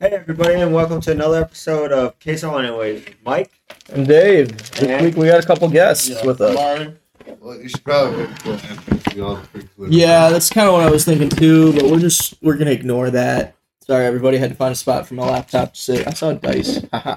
[0.00, 3.04] Hey everybody, and welcome to another episode of Case on Anyways.
[3.24, 3.50] Mike,
[3.92, 6.24] And Dave, this And- week we got a couple guests Yeah.
[6.24, 6.54] with us.
[6.54, 6.98] Martin.
[7.38, 10.74] Well, you should probably wait until after we all drink with Yeah, that's kind of
[10.74, 13.54] what I was thinking too, but we're just we're gonna ignore that.
[13.86, 16.06] Sorry, everybody had to find a spot for my laptop to sit.
[16.06, 16.80] I saw dice.
[16.92, 17.16] Haha.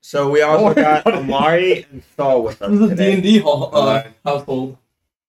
[0.00, 1.14] so we also Don't got about.
[1.22, 3.12] Amari and Saul with us This is D today.
[3.14, 4.06] and D hall uh, Alright.
[4.24, 4.76] household.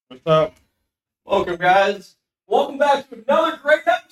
[0.08, 0.54] What's up?
[1.24, 2.14] Welcome, guys.
[2.46, 4.09] Welcome back to another great episode.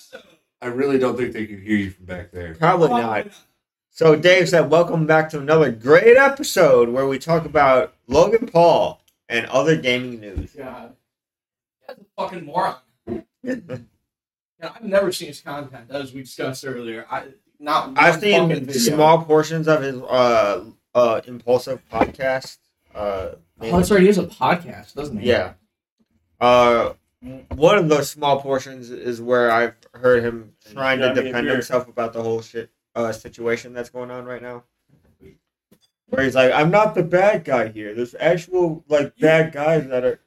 [0.61, 2.54] I really don't think they can hear you from back there.
[2.54, 3.29] Probably not.
[3.90, 9.00] So Dave said, "Welcome back to another great episode where we talk about Logan Paul
[9.29, 10.94] and other gaming news." God,
[11.86, 12.76] that's a fucking moron.
[14.61, 17.07] Yeah, I've never seen his content, as we discussed earlier.
[17.08, 17.27] I
[17.61, 17.93] not.
[17.96, 18.72] I've seen video.
[18.72, 20.64] small portions of his uh,
[20.96, 22.58] uh, impulsive podcast.
[22.93, 24.00] Uh, Oh, that's right.
[24.00, 25.29] He has a podcast, doesn't he?
[25.29, 25.54] Yeah.
[26.40, 31.14] Uh, one of those small portions is where I've heard him trying to Yeah, I
[31.14, 34.64] mean, defend if himself about the whole shit uh, situation that's going on right now.
[36.06, 37.94] Where he's like, "I'm not the bad guy here.
[37.94, 40.20] There's actual like bad guys that are."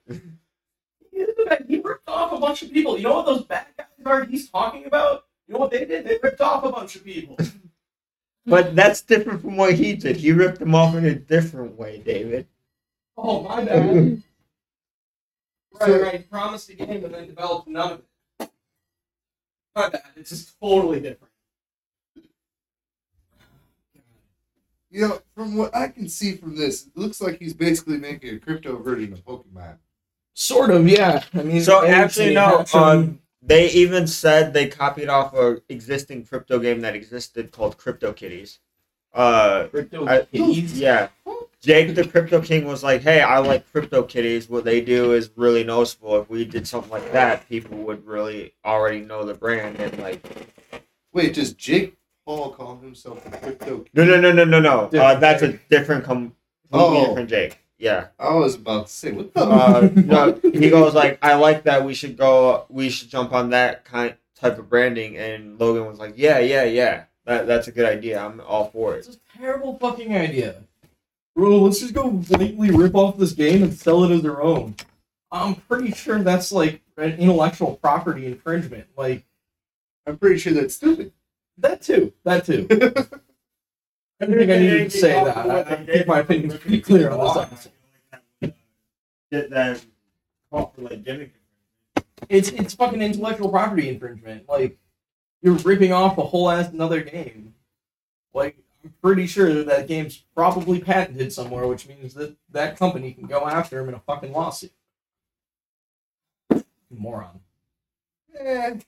[1.11, 2.97] He is the bad- He ripped off a bunch of people.
[2.97, 5.25] You know what those bad guys are he's talking about?
[5.47, 6.05] You know what they did?
[6.05, 7.37] They ripped off a bunch of people.
[8.47, 10.15] But that's different from what he did.
[10.17, 12.47] He ripped them off in a different way, David.
[13.15, 14.23] Oh, my bad.
[15.79, 16.15] right, right.
[16.15, 18.01] He promised a game and then developed none of
[18.39, 18.51] it.
[19.75, 20.01] My bad.
[20.15, 21.31] It's just totally different.
[24.89, 28.35] You know, from what I can see from this, it looks like he's basically making
[28.35, 29.77] a crypto version of Pokemon.
[30.33, 31.23] Sort of, yeah.
[31.33, 32.65] I mean, So and actually, no.
[32.73, 38.11] Um, they even said they copied off a existing crypto game that existed called Crypto
[38.11, 38.59] Kitties.
[39.13, 40.77] Uh, crypto I- kitties.
[40.77, 41.07] Yeah.
[41.61, 44.49] Jake the Crypto King was like, hey, I like Crypto Kitties.
[44.49, 46.19] What they do is really noticeable.
[46.19, 50.25] If we did something like that, people would really already know the brand and like
[51.13, 51.95] Wait, does Jake
[52.25, 53.85] Paul call himself a crypto?
[53.93, 54.99] No no no no no no.
[54.99, 55.69] Uh, that's a Jake.
[55.69, 56.35] different completely
[56.73, 57.05] Oh.
[57.07, 57.57] different Jake.
[57.77, 58.07] Yeah.
[58.19, 59.41] I was about to say, what the?
[59.41, 61.83] Uh, no, he goes like, I like that.
[61.83, 62.65] We should go.
[62.69, 65.17] We should jump on that kind type of branding.
[65.17, 67.03] And Logan was like, Yeah, yeah, yeah.
[67.25, 68.19] That that's a good idea.
[68.23, 70.63] I'm all for it." It's a terrible fucking idea.
[71.35, 74.75] Bro, let's just go blatantly rip off this game and sell it as their own.
[75.31, 78.87] I'm pretty sure that's like an intellectual property infringement.
[78.97, 79.25] Like
[80.05, 81.13] I'm pretty sure that's stupid.
[81.57, 82.13] that too.
[82.23, 82.67] That too.
[84.21, 85.37] I don't think I needed to say that.
[85.37, 87.71] I, I think my opinion's pretty clear on this episode.
[89.31, 89.81] That
[90.51, 91.33] call for like gimmick?
[92.29, 94.47] It's it's fucking intellectual property infringement.
[94.47, 94.77] Like
[95.41, 97.55] you're ripping off a whole ass another game.
[98.33, 98.57] Like
[99.01, 103.47] pretty sure that that game's probably patented somewhere, which means that that company can go
[103.47, 104.71] after him in a fucking lawsuit.
[106.89, 107.41] Moron.
[108.37, 108.79] Eh,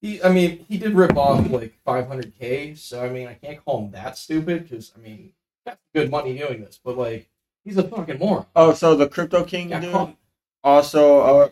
[0.00, 3.84] He, I mean, he did rip off like 500k, so I mean, I can't call
[3.84, 5.32] him that stupid because I mean,
[5.66, 7.28] got good money doing this, but like,
[7.64, 8.46] he's a fucking moron.
[8.54, 10.16] Oh, so the Crypto King Got dude.
[10.62, 11.48] Also, uh,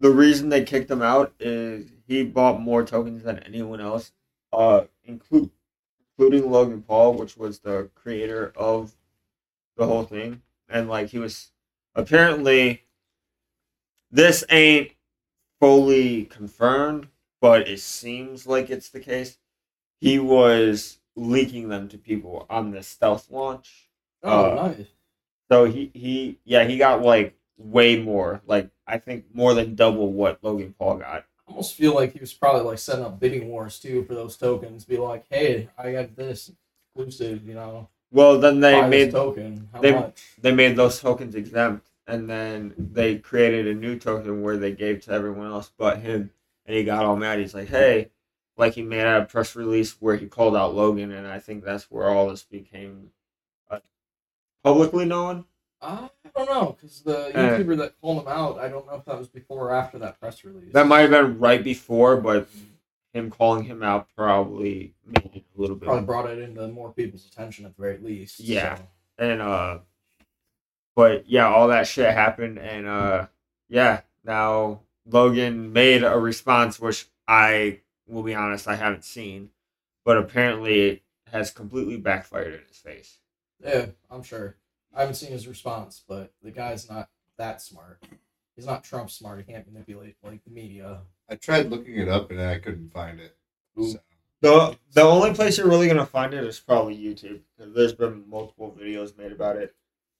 [0.00, 4.12] the reason they kicked him out is he bought more tokens than anyone else,
[4.52, 5.50] uh, include,
[6.16, 8.94] including Logan Paul, which was the creator of
[9.76, 10.42] the whole thing.
[10.68, 11.50] And, like, he was
[11.94, 12.84] apparently,
[14.10, 14.92] this ain't
[15.60, 17.08] fully confirmed,
[17.40, 19.38] but it seems like it's the case.
[20.00, 23.88] He was leaking them to people on the stealth launch.
[24.22, 24.86] Oh, Uh, nice.
[25.50, 30.12] So he he yeah he got like way more like I think more than double
[30.12, 31.26] what Logan Paul got.
[31.54, 34.84] Almost feel like he was probably like setting up bidding wars too for those tokens.
[34.84, 36.50] Be like, hey, I got this
[36.96, 39.68] exclusive, you know, Well, then they buy made token.
[39.72, 40.20] How they- much?
[40.42, 45.02] they made those tokens exempt, and then they created a new token where they gave
[45.04, 46.32] to everyone else but him,
[46.66, 47.38] and he got all mad.
[47.38, 48.10] He's like, hey,
[48.56, 51.62] like he made out a press release where he called out Logan, and I think
[51.62, 53.10] that's where all this became
[53.70, 53.78] uh,
[54.64, 55.44] publicly known.
[55.84, 59.04] I don't know because the Uh, YouTuber that called him out, I don't know if
[59.04, 60.72] that was before or after that press release.
[60.72, 62.48] That might have been right before, but
[63.12, 66.92] him calling him out probably made it a little bit probably brought it into more
[66.92, 68.40] people's attention at the very least.
[68.40, 68.76] Yeah.
[68.76, 68.82] so.
[69.18, 69.78] and uh
[70.96, 73.26] but yeah all that shit happened and uh
[73.68, 77.78] yeah now logan made a response which i
[78.08, 79.50] will be honest i haven't seen
[80.04, 83.18] but apparently it has completely backfired in his face
[83.64, 84.56] Yeah, I'm sure.
[84.94, 88.02] I haven't seen his response, but the guy's not that smart.
[88.56, 89.38] He's not Trump smart.
[89.44, 91.00] He can't manipulate like the media.
[91.28, 93.36] I tried looking it up and I couldn't find it.
[93.76, 93.98] So,
[94.40, 98.28] the the only place you're really gonna find it is probably youtube 'cause there's been
[98.28, 99.74] multiple videos made about it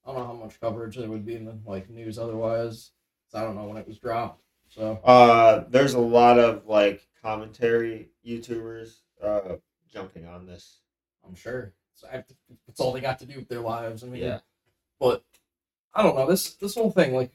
[0.04, 2.90] I don't know how much coverage there would be in the like news otherwise.
[3.32, 4.42] I don't know when it was dropped.
[4.68, 9.56] So uh there's a lot of like commentary YouTubers uh,
[9.92, 10.80] jumping on this.
[11.26, 11.72] I'm sure.
[11.94, 12.24] So I,
[12.66, 14.02] that's all they got to do with their lives.
[14.04, 14.40] I mean, Yeah.
[15.04, 15.22] But
[15.92, 17.14] I don't know this this whole thing.
[17.14, 17.30] Like,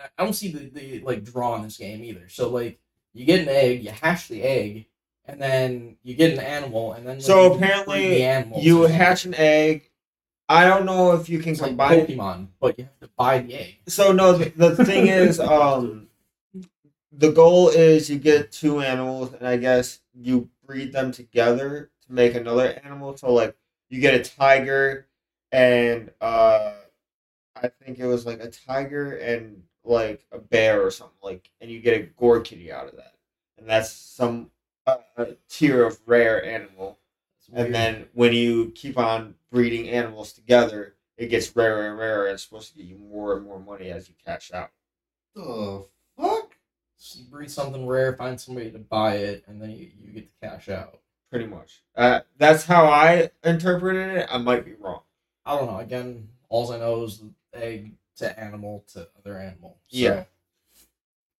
[0.00, 2.28] I- don't see the, the like draw in this game either.
[2.28, 2.78] So like,
[3.12, 4.86] you get an egg, you hash the egg,
[5.26, 9.24] and then you get an animal, and then like, So you apparently the You hatch
[9.24, 9.90] an egg.
[10.48, 12.06] I don't know if you can It's like combine.
[12.06, 13.76] Pokemon, but you have to buy the egg.
[13.88, 16.08] So no, the, the thing is, um,
[17.12, 22.12] the goal is you get two animals, and I guess you breed them together to
[22.12, 23.16] make another animal.
[23.16, 23.56] So like
[23.88, 25.06] you get a tiger,
[25.52, 26.74] and uh,
[27.64, 31.70] I think it was like a tiger and like a bear or something like, and
[31.70, 33.14] you get a gore kitty out of that,
[33.56, 34.50] and that's some
[34.86, 36.98] uh, a tier of rare animal.
[37.54, 42.34] And then when you keep on breeding animals together, it gets rarer and rarer, and
[42.34, 44.70] it's supposed to get you more and more money as you cash out.
[45.34, 45.86] The
[46.18, 46.56] fuck?
[46.96, 50.28] So you breed something rare, find somebody to buy it, and then you, you get
[50.28, 50.98] to cash out.
[51.30, 51.82] Pretty much.
[51.96, 54.28] Uh, that's how I interpreted it.
[54.30, 55.00] I might be wrong.
[55.46, 55.78] I don't know.
[55.78, 57.22] Again, all I know is
[57.54, 59.80] egg to animal to other animal.
[59.88, 60.24] So Yeah.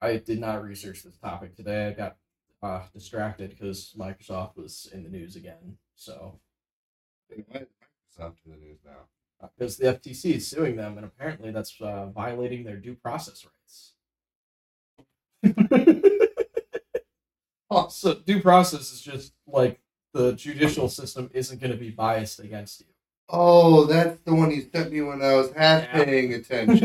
[0.00, 1.88] I did not research this topic today.
[1.88, 2.16] I got
[2.62, 5.78] uh, distracted because Microsoft was in the news again.
[5.96, 6.40] So
[7.32, 9.08] Microsoft in the news now.
[9.58, 13.92] because the FTC is suing them, and apparently that's uh, violating their due process rights.
[17.70, 19.80] oh, so due process is just like
[20.12, 22.86] the judicial system isn't going to be biased against you.
[23.28, 26.04] Oh, that's the one you sent me when I was half Yeah.
[26.04, 26.78] paying attention.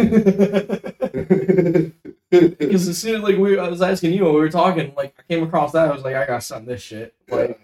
[2.32, 5.16] Because as soon as like we, I was asking you when we were talking, like
[5.18, 7.16] I came across that, I was like, I got something this shit.
[7.28, 7.60] Like,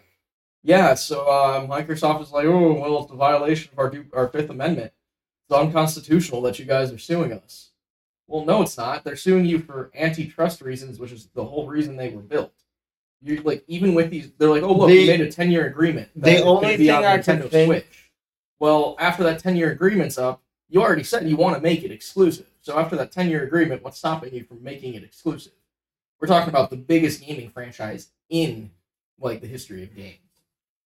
[0.64, 4.28] yeah, so um, Microsoft is like, oh, well, it's a violation of our due, our
[4.28, 4.92] Fifth Amendment.
[5.48, 7.74] It's unconstitutional that you guys are suing us.
[8.28, 9.04] Well, no, it's not.
[9.04, 12.52] They're suing you for antitrust reasons, which is the whole reason they were built.
[13.22, 16.10] You like even with these, they're like, oh look, we made a ten year agreement.
[16.16, 18.05] the that it could only be thing on I can think- Switch.
[18.60, 21.92] Well, after that ten year agreement's up, you already said you want to make it
[21.92, 22.48] exclusive.
[22.62, 25.54] So after that 10 year agreement, what's stopping you from making it exclusive?
[26.20, 28.72] We're talking about the biggest gaming franchise in
[29.20, 30.18] like the history of games.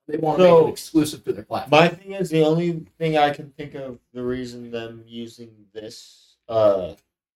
[0.08, 1.80] They want to So- make it exclusive to their platform.
[1.80, 6.36] My thing is the only thing I can think of the reason them using this
[6.48, 6.94] uh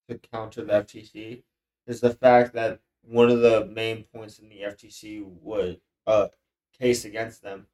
[0.09, 1.43] to counter the FTC
[1.87, 5.77] is the fact that one of the main points in the FTC was
[6.07, 6.29] uh
[6.79, 7.67] case against them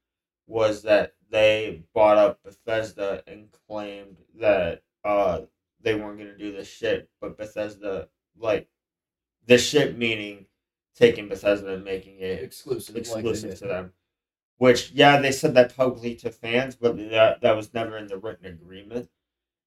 [0.48, 5.42] was that they bought up Bethesda and claimed that uh
[5.80, 8.68] they weren't gonna do this shit, but Bethesda like
[9.46, 10.46] this shit meaning
[10.96, 13.58] taking Bethesda and making it exclusive, exclusive did.
[13.58, 13.92] to them.
[14.56, 18.18] Which, yeah, they said that publicly to fans, but that that was never in the
[18.18, 19.08] written agreement.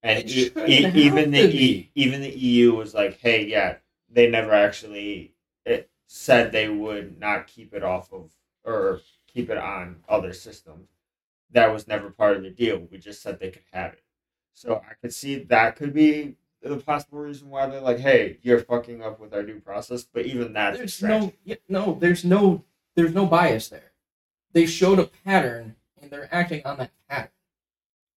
[0.03, 3.77] And e- e- even the e- even the EU was like, "Hey, yeah,
[4.09, 5.35] they never actually
[5.65, 8.31] it said they would not keep it off of
[8.65, 8.99] or
[9.33, 10.89] keep it on other systems.
[11.51, 12.87] That was never part of the deal.
[12.91, 14.03] We just said they could have it.
[14.53, 18.59] So I could see that could be the possible reason why they're like, "Hey, you're
[18.59, 21.33] fucking up with our due process." But even that's a There's no,
[21.67, 22.63] no, there's no,
[22.95, 23.91] there's no bias there.
[24.53, 27.31] They showed a pattern and they're acting on that pattern.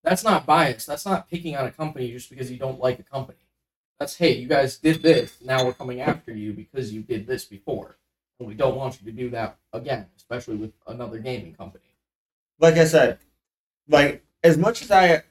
[0.03, 0.85] That's not bias.
[0.85, 3.39] That's not picking on a company just because you don't like a company.
[3.99, 5.39] That's hey, you guys did this.
[5.41, 7.97] Now we're coming after you because you did this before,
[8.39, 11.85] and we don't want you to do that again, especially with another gaming company.
[12.59, 13.19] like I said,
[13.89, 15.23] like as much as I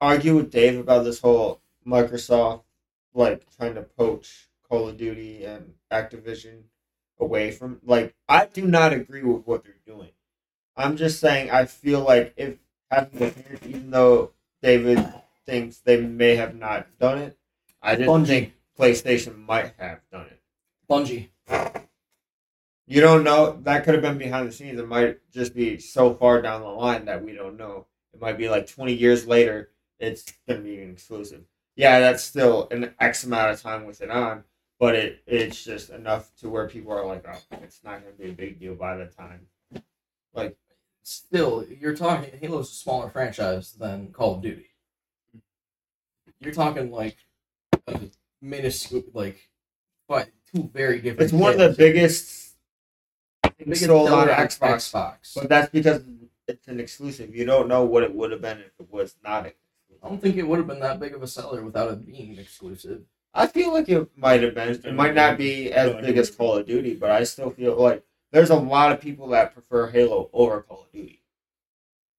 [0.00, 2.62] argue with Dave about this whole Microsoft
[3.14, 6.62] like trying to poach Call of Duty and Activision
[7.20, 10.10] away from like I do not agree with what they're doing.
[10.76, 12.56] I'm just saying I feel like if
[12.90, 14.32] having the parents, even though
[14.62, 15.04] David
[15.44, 17.36] thinks they may have not done it,
[17.82, 18.26] I just Bungie.
[18.26, 20.40] think PlayStation might have done it.
[20.88, 21.28] Bungie.
[22.86, 23.58] You don't know.
[23.62, 24.78] That could have been behind the scenes.
[24.78, 27.86] It might just be so far down the line that we don't know.
[28.12, 31.42] It might be like 20 years later, it's going to be an exclusive.
[31.76, 34.44] Yeah, that's still an X amount of time with it on,
[34.78, 38.22] but it it's just enough to where people are like, oh, it's not going to
[38.22, 39.46] be a big deal by the time.
[40.34, 40.56] Like,
[41.04, 44.66] Still, you're talking Halo's a smaller franchise than Call of Duty.
[46.38, 47.16] You're talking like
[47.88, 48.00] a
[48.40, 49.50] minuscule, like,
[50.08, 51.22] but two very different.
[51.22, 52.41] it's one of the biggest
[53.58, 55.34] Biggest sold on Xbox, Xbox.
[55.34, 56.02] but that's because
[56.48, 57.34] it's an exclusive.
[57.34, 59.52] You don't know what it would have been if it was not an
[60.02, 62.36] I don't think it would have been that big of a seller without it being
[62.36, 63.02] exclusive.
[63.34, 64.68] I feel like it might have been.
[64.70, 68.04] It might not be as big as Call of Duty, but I still feel like
[68.30, 71.22] there's a lot of people that prefer Halo over Call of Duty.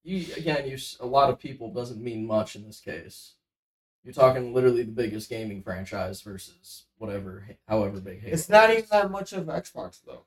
[0.03, 3.33] You again, you a lot of people doesn't mean much in this case.
[4.03, 8.33] You're talking literally the biggest gaming franchise versus whatever, however big Halo.
[8.33, 8.77] It's not is.
[8.77, 10.25] even that much of Xbox though.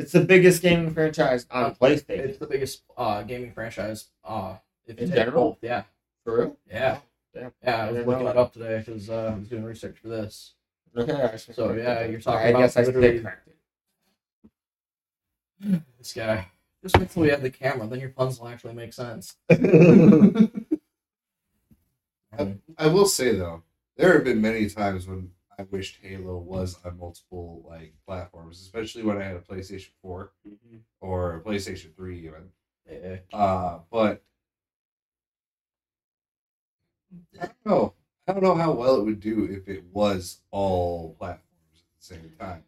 [0.00, 2.20] It's the biggest gaming franchise on PlayStation.
[2.20, 4.08] It's the biggest uh, gaming franchise.
[4.24, 4.54] Uh,
[4.86, 5.50] if In general?
[5.50, 5.82] both, yeah,
[6.24, 6.56] For real?
[6.70, 6.98] yeah,
[7.34, 7.52] Damn.
[7.62, 7.76] yeah.
[7.76, 9.98] I I was didn't looking know it up today because uh, I was doing research
[9.98, 10.54] for this.
[10.96, 11.36] Okay.
[11.52, 13.54] So, yeah, you're talking I about guess I literally- stay corrected.
[15.98, 16.48] This guy.
[16.82, 19.36] Just wait till we have the camera, then your puns will actually make sense.
[22.38, 23.64] Um, I will say though,
[23.96, 29.02] there have been many times when I wished Halo was on multiple like platforms, especially
[29.02, 30.32] when I had a PlayStation 4
[31.02, 32.44] or a PlayStation 3 even.
[32.90, 33.16] yeah.
[33.30, 34.22] Uh, but
[37.40, 37.94] I don't know.
[38.26, 41.42] I don't know how well it would do if it was all platforms
[41.74, 42.64] at the same time.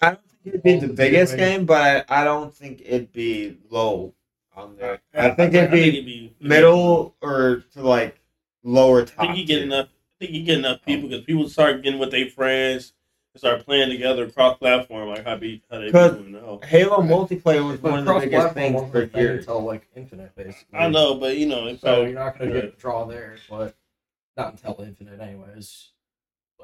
[0.00, 2.82] I don't think it'd be All the the biggest different- game, but I don't think
[2.84, 4.14] it'd be low
[4.54, 5.00] on there.
[5.12, 8.20] I think I it'd be it'd be middle or to like
[8.62, 9.16] lower I top.
[9.26, 9.88] think you get enough.
[10.16, 11.08] I think you get enough people oh.
[11.10, 12.94] because people start getting with their friends
[13.34, 16.60] and start playing together cross platform like how be how they be doing now.
[16.64, 19.40] Halo multiplayer was But one of the biggest things for a years.
[19.40, 20.78] until like Infinite, basically.
[20.78, 23.76] I know, but you know, So like, you're not gonna get a draw there, but
[24.38, 25.90] not until Infinite, anyways.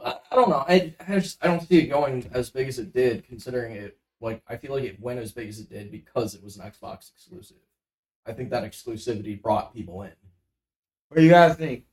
[0.02, 0.64] I, I don't know.
[0.66, 3.98] I, I just I don't see it going as big as it did, considering it.
[4.22, 6.62] Like I feel like it went as big as it did because it was an
[6.62, 7.58] Xbox exclusive.
[8.24, 10.12] I think that exclusivity brought people in.
[11.10, 11.84] But you gotta think,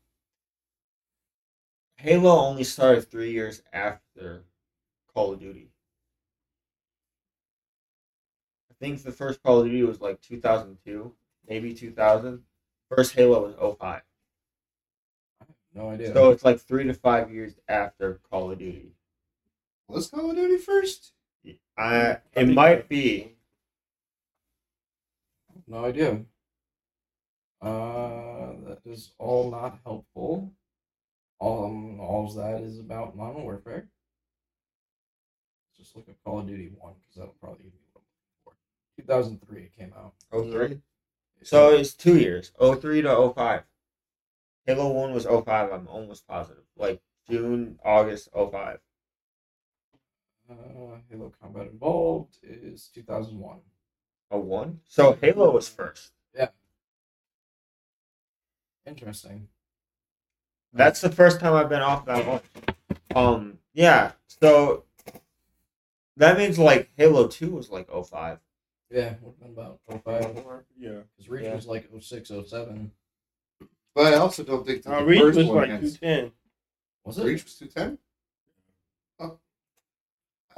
[2.00, 4.46] Halo only started three years after
[5.14, 5.68] Call of Duty.
[8.72, 11.14] I think the first Call of Duty was like 2002,
[11.50, 12.42] maybe 2000.
[12.90, 14.02] First Halo was 05.
[15.74, 16.14] No idea.
[16.14, 18.94] So it's like three to five years after Call of Duty.
[19.90, 21.12] Let's Call of Duty first.
[21.78, 23.34] I, it think- might be.
[25.68, 26.22] No idea.
[27.62, 30.54] Uh, that is all not helpful.
[31.40, 33.88] All um, all of that is about Modern Warfare.
[35.78, 39.38] Just look at Call of Duty One because that'll probably give me what I'm looking
[39.40, 39.48] for.
[39.48, 40.14] 2003 it came out.
[40.32, 40.82] Oh three.
[41.42, 43.64] So it's two years, 03 to 05.
[44.66, 46.64] Halo 1 was 05, I'm almost positive.
[46.76, 48.80] Like June, August 05.
[50.50, 50.54] uh,
[51.10, 53.60] Halo Combat Evolved is 2001.
[54.32, 54.80] A 1?
[54.88, 56.12] So Halo was first.
[56.36, 56.50] Yeah.
[58.86, 59.48] Interesting.
[60.74, 62.42] That's the first time I've been off that one.
[63.16, 64.84] Um, yeah, so
[66.18, 68.40] that means like Halo 2 was like 05.
[68.92, 70.64] Yeah, would have been about 05.
[70.78, 70.92] yeah.
[71.16, 71.56] Because Reach Yeah.
[71.56, 72.92] was like 06, 07.
[73.96, 76.00] But I also don't think that Uh, the Reach first was one like has two
[76.00, 76.32] ten.
[77.04, 77.26] Was it?
[77.26, 77.98] Reach was two ten.
[79.20, 79.32] I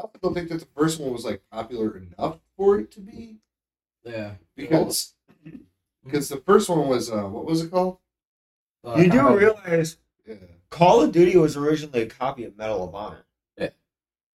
[0.03, 3.37] also don't think that the first one was like popular enough for it to be
[4.03, 4.35] Yeah.
[4.55, 5.13] because
[6.03, 7.97] because the first one was uh what was it called?
[8.83, 10.35] Uh, you do Combat- realize Yeah.
[10.69, 13.25] Call of Duty was originally a copy of Medal of Honor.
[13.57, 13.69] Yeah.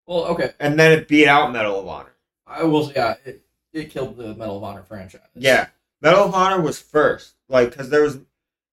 [0.07, 0.53] Well, okay.
[0.61, 2.15] And then it beat out Medal of Honor.
[2.47, 2.93] I will.
[2.93, 5.23] Yeah, it, it killed the Medal of Honor franchise.
[5.35, 5.69] Yeah,
[6.00, 8.19] Medal of Honor was first, like because there was,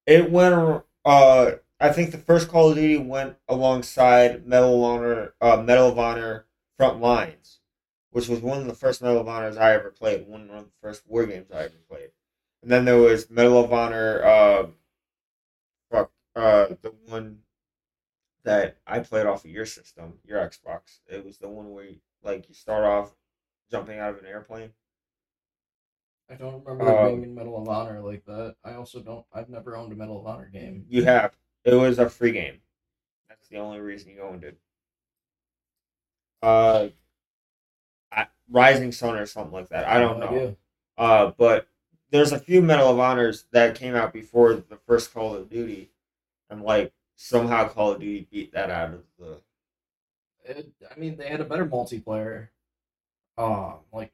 [0.06, 0.84] it went.
[1.06, 5.90] Uh, I think the first Call of Duty went alongside Medal of Honor, uh, Medal
[5.90, 6.46] of Honor
[6.78, 7.60] Front Lines,
[8.12, 10.28] which was one of the first Medal of Honors I ever played.
[10.28, 12.10] One of the first war games I ever played,
[12.62, 14.24] and then there was Medal of Honor.
[14.24, 14.72] Uh, fuck,
[16.36, 17.40] uh, the one
[18.44, 21.00] that I played off of your system, your Xbox.
[21.08, 23.14] It was the one where you, like you start off
[23.72, 24.72] jumping out of an airplane.
[26.30, 28.56] I don't remember Um, being in Medal of Honor like that.
[28.64, 29.26] I also don't.
[29.34, 30.86] I've never owned a Medal of Honor game.
[30.90, 31.36] You have.
[31.64, 32.60] It was a free game.
[33.30, 34.58] That's the only reason you owned it.
[36.42, 36.90] Uh,
[38.12, 39.88] I- Rising Sun or something like that.
[39.88, 40.36] I don't No know.
[40.36, 40.56] idea.
[40.98, 41.68] Uh, but
[42.12, 45.92] there's a few Medal of Honors that came out before the first Call of Duty,
[46.54, 49.42] and like somehow Call of Duty beat that out of the.
[50.46, 52.50] It, I mean, they had a better multiplayer.
[53.38, 54.14] Um, like,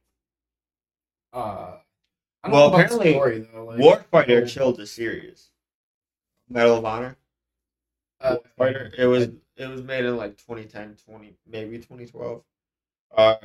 [1.34, 1.78] uh,
[2.44, 3.66] I don't Well, know about the apparently, story though.
[3.66, 5.52] Like, Warfighter killed the series.
[6.50, 7.18] Medal of Honor.
[8.22, 8.94] uh, Warfighter.
[8.98, 12.44] It was it was made in like 2010, 20 maybe 2012.
[13.16, 13.36] Uh,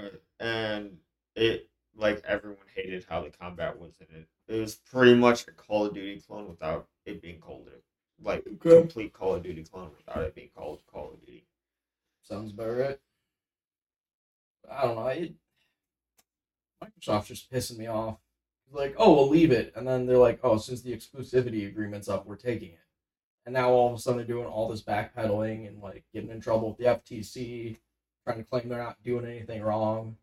[0.41, 0.99] and
[1.37, 4.29] it like everyone hated how the combat was in it.
[4.49, 7.83] It was pretty much a Call of Duty clone without it being called it.
[8.25, 8.81] Like Okay.
[8.81, 11.47] complete Call of Duty clone without it being called Call of Duty.
[12.23, 12.99] Sounds about right.
[14.71, 15.07] I don't know.
[15.09, 15.35] It,
[16.83, 18.19] Microsoft's just pissing me off.
[18.73, 22.27] Like, oh, we'll leave it, and then they're like, oh, since the exclusivity agreement's up,
[22.27, 22.79] we're taking it.
[23.47, 26.41] And now all of a sudden they're doing all this backpedaling and like getting in
[26.41, 27.77] trouble with the FTC,
[28.25, 30.17] trying to claim they're not doing anything wrong.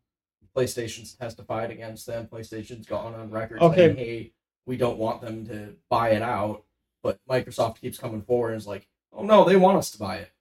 [0.55, 2.27] PlayStation's testified against them.
[2.27, 3.75] PlayStation's gone on record Okay.
[3.87, 4.33] saying, hey,
[4.65, 6.63] we don't want them to buy it out.
[7.03, 10.17] But Microsoft keeps coming forward and is like, oh no, they want us to buy
[10.17, 10.31] it.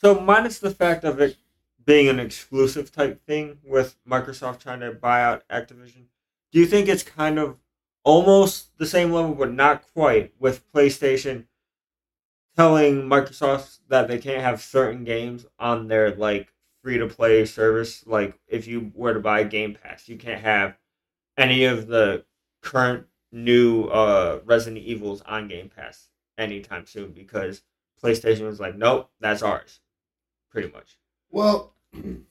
[0.00, 1.36] So minus the fact of it
[1.84, 6.06] being an exclusive type thing with Microsoft trying to buy out Activision.
[6.52, 7.58] Do you think it's kind of
[8.04, 11.46] almost the same level, but not quite, with PlayStation
[12.56, 18.04] telling Microsoft that they can't have certain games on their like free to play service?
[18.06, 20.76] Like if you were to buy Game Pass, you can't have
[21.36, 22.24] any of the
[22.62, 27.62] current new uh Resident Evils on Game Pass anytime soon because
[28.02, 29.80] PlayStation was like, nope, that's ours,
[30.50, 30.98] pretty much.
[31.30, 31.72] Well,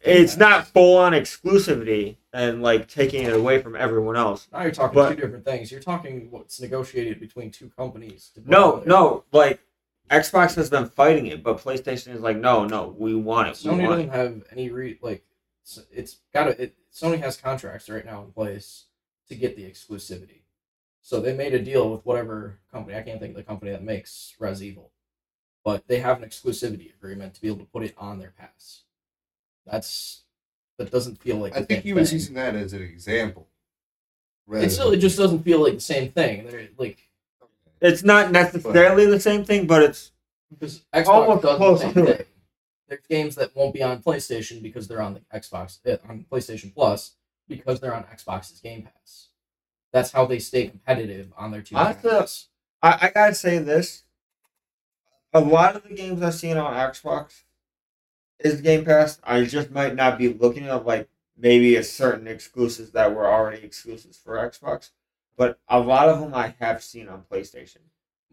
[0.01, 4.47] It's not full on exclusivity and like taking it away from everyone else.
[4.53, 5.71] Now you're talking But- two different things.
[5.71, 8.29] You're talking what's negotiated between two companies.
[8.35, 8.87] to No, there.
[8.87, 9.59] no, like
[10.11, 13.59] Xbox has been fighting it, but PlayStation is like, no, no, we want it.
[13.63, 14.11] We Sony want doesn't it.
[14.11, 15.25] have any re like.
[15.63, 16.61] it's- It's got to.
[16.61, 18.85] It, Sony has contracts right now in place
[19.29, 20.41] to get the exclusivity.
[21.05, 22.97] So they made a deal with whatever company.
[22.97, 24.89] I can't think of the company that makes Res Evil,
[25.63, 28.81] but they have an exclusivity agreement to be able to put it on their pass.
[29.67, 30.23] That's
[30.79, 31.55] that doesn't feel like.
[31.55, 32.17] I the think same he was thing.
[32.17, 33.47] using that as an example.
[34.47, 36.47] rather It still it just doesn't feel like the same thing.
[36.47, 36.97] They're like
[37.81, 40.11] It's not necessarily the same thing, but it's
[40.49, 42.17] because Xbox Almost does close the same to it.
[42.17, 42.25] thing.
[42.89, 46.73] There's games that won't be on PlayStation because they're on the Xbox uh, on PlayStation
[46.73, 47.11] Plus
[47.47, 49.27] because they're on Xbox's Game Pass.
[49.95, 51.77] That's how they stay competitive on their two.
[51.77, 52.11] Honestly.
[52.83, 54.03] I, I gotta say this.
[55.31, 57.43] A lot of the games I've seen on Xbox
[58.41, 59.21] is Game Pass.
[59.23, 63.63] I just might not be looking at like maybe a certain exclusives that were already
[63.63, 64.89] exclusives for Xbox,
[65.37, 67.77] but a lot of them I have seen on PlayStation.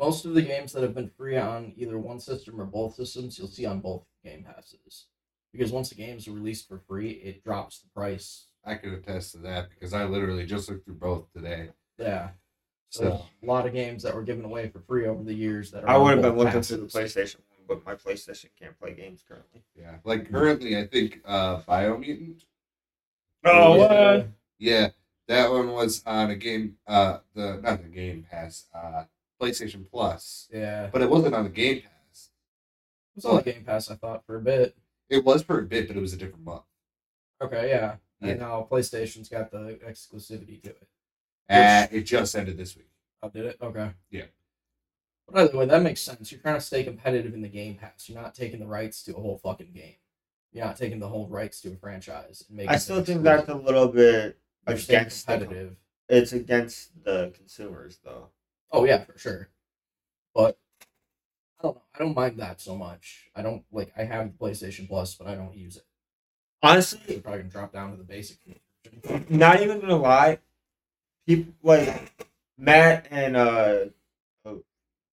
[0.00, 3.38] Most of the games that have been free on either one system or both systems,
[3.38, 5.06] you'll see on both Game Passes.
[5.52, 8.46] Because once the games are released for free, it drops the price.
[8.64, 11.70] I could attest to that because I literally just looked through both today.
[11.98, 12.30] Yeah.
[12.90, 15.70] So There's a lot of games that were given away for free over the years
[15.70, 16.84] that are I would have been looking through the.
[16.86, 19.62] PlayStation one, but my PlayStation can't play games currently.
[19.74, 22.44] yeah, like currently, I think uh Biomutant.
[23.44, 24.16] Oh, Yeah.
[24.16, 24.28] what?
[24.58, 24.88] Yeah,
[25.26, 26.76] that one was on a game.
[26.86, 28.66] Uh, the not the Game Pass.
[28.74, 29.04] Uh,
[29.40, 30.88] PlayStation Plus, Yeah.
[30.92, 32.30] but it wasn't on the Game Pass.
[33.10, 34.76] It was on the Game Pass, I thought, for a bit.
[35.08, 36.62] It was for a bit, but it was a different month.
[37.40, 37.96] Okay, yeah.
[38.22, 38.30] Yeah.
[38.30, 40.88] And now PlayStation's got the exclusivity to it.
[41.50, 42.88] Uh, it just ended this week.
[43.22, 43.58] Oh, did it?
[43.60, 43.90] Okay.
[44.10, 44.24] Yeah.
[45.28, 46.30] But either way, that makes sense.
[46.30, 48.08] You're trying to stay competitive in the Game Pass.
[48.08, 49.96] You're not taking the rights to a whole fucking game.
[50.52, 52.44] You're not taking the whole rights to a franchise.
[52.48, 55.76] And making I still think that's a little bit You're staying against the,
[56.08, 58.28] it's against the consumers though.
[58.70, 59.48] Oh yeah, for sure.
[60.34, 60.58] But
[61.58, 61.82] I don't know.
[61.94, 63.30] I don't mind that so much.
[63.34, 63.92] I don't like.
[63.96, 65.84] I have the PlayStation Plus, but I don't use it.
[66.62, 68.38] Honestly, We're probably gonna drop down to the basic.
[69.28, 70.38] not even gonna lie,
[71.26, 73.78] people like Matt and uh,
[74.44, 74.62] oh,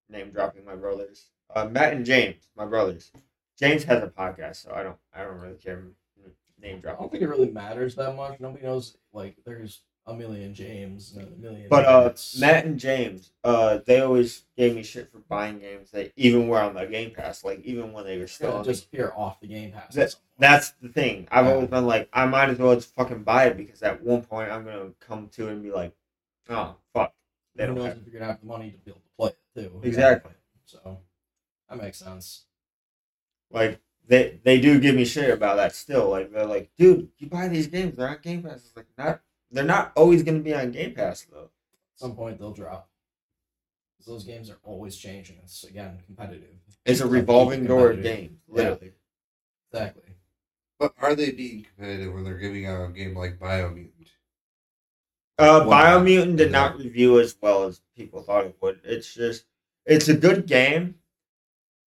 [0.09, 1.27] name dropping my brothers.
[1.53, 3.11] Uh, Matt and James, my brothers.
[3.57, 5.83] James has a podcast, so I don't, I don't really care.
[6.61, 6.97] Name drop.
[6.97, 8.39] I don't think it really matters that much.
[8.41, 8.97] Nobody knows.
[9.13, 11.67] Like, there's a million James and a million.
[11.69, 16.11] But uh, Matt and James, uh, they always gave me shit for buying games that
[16.15, 19.13] even were on the Game Pass, like even when they were still the just appear
[19.15, 19.93] off the Game Pass.
[19.93, 20.25] That- at some point.
[20.39, 21.27] That's the thing.
[21.31, 21.51] I've Yeah.
[21.53, 24.49] always been like, I might as well just fucking buy it because at one point
[24.49, 25.93] I'm gonna come to it and be like,
[26.49, 27.13] oh fuck,
[27.55, 27.97] they Who don't knows have.
[27.97, 29.37] if you're gonna have the money to be able to play it
[29.69, 29.81] too.
[29.83, 30.31] Exactly.
[30.65, 30.99] So
[31.69, 32.45] that makes sense.
[33.51, 36.09] Like they they do give me shit about that still.
[36.09, 38.65] Like they're like, dude, you buy these games, they're on Game Pass.
[38.65, 41.43] It's like not, they're not always gonna be on Game Pass though.
[41.93, 42.89] At some point they'll drop.
[44.05, 45.37] Those games are always changing.
[45.43, 46.49] It's again competitive.
[46.85, 48.29] It's a revolving door of competitive.
[48.29, 48.55] games, Yeah.
[48.55, 48.93] literally.
[49.71, 50.03] Exactly.
[50.79, 53.91] But are they being competitive when they're giving out a game like Biomutant?
[55.37, 55.99] Uh, Wow.
[55.99, 58.79] Biomutant did not review as well as people thought it would.
[58.83, 59.45] It's just,
[59.85, 60.95] it's a good game,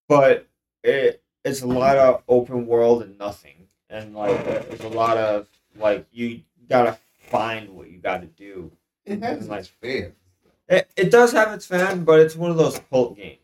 [0.07, 0.47] but
[0.83, 5.47] it it's a lot of open world and nothing, and like there's a lot of
[5.75, 6.97] like you gotta
[7.33, 8.71] find what you gotta do.
[9.05, 10.13] It has its fans.
[10.69, 13.39] It, it does have its fan, but it's one of those cult games.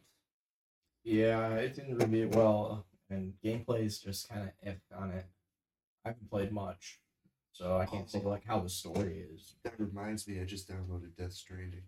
[1.04, 5.26] Yeah, it didn't review well, uh, and gameplay is just kind of if on it.
[6.06, 7.00] I haven't played much,
[7.52, 9.56] so I can't say like how the story is.
[9.64, 11.84] That reminds me, I just downloaded Death Stranding.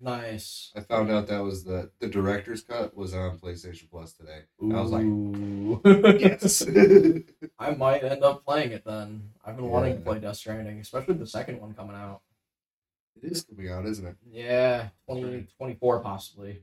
[0.00, 0.72] Nice.
[0.76, 4.40] I found out that was the the director's cut was on PlayStation Plus today.
[4.60, 6.66] I was like, yes.
[7.58, 9.30] I might end up playing it then.
[9.44, 12.22] I've been wanting to play Death Stranding, especially the second one coming out.
[13.22, 14.16] it is coming out, isn't it?
[14.28, 16.62] Yeah, 2024 possibly.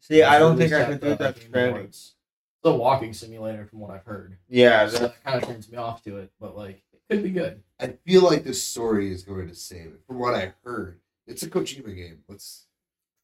[0.00, 1.38] See, I don't think I could do the that.
[1.38, 1.76] Stranding.
[1.76, 2.14] Awards.
[2.62, 4.36] It's a walking simulator from what I've heard.
[4.48, 7.22] Yeah, So that- that kind of turns me off to it, but like it could
[7.22, 7.62] be good.
[7.80, 10.00] I feel like this story is going to save it.
[10.06, 12.18] From what I heard, it's a Kojima game.
[12.28, 12.66] Let's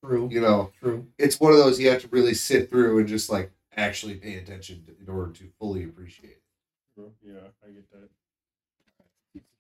[0.05, 0.29] True.
[0.31, 1.07] you know, True.
[1.19, 4.35] it's one of those you have to really sit through and just like actually pay
[4.37, 6.31] attention to, in order to fully appreciate.
[6.31, 6.43] it.
[6.95, 7.13] true.
[7.25, 7.35] Yeah,
[7.65, 8.09] I get that.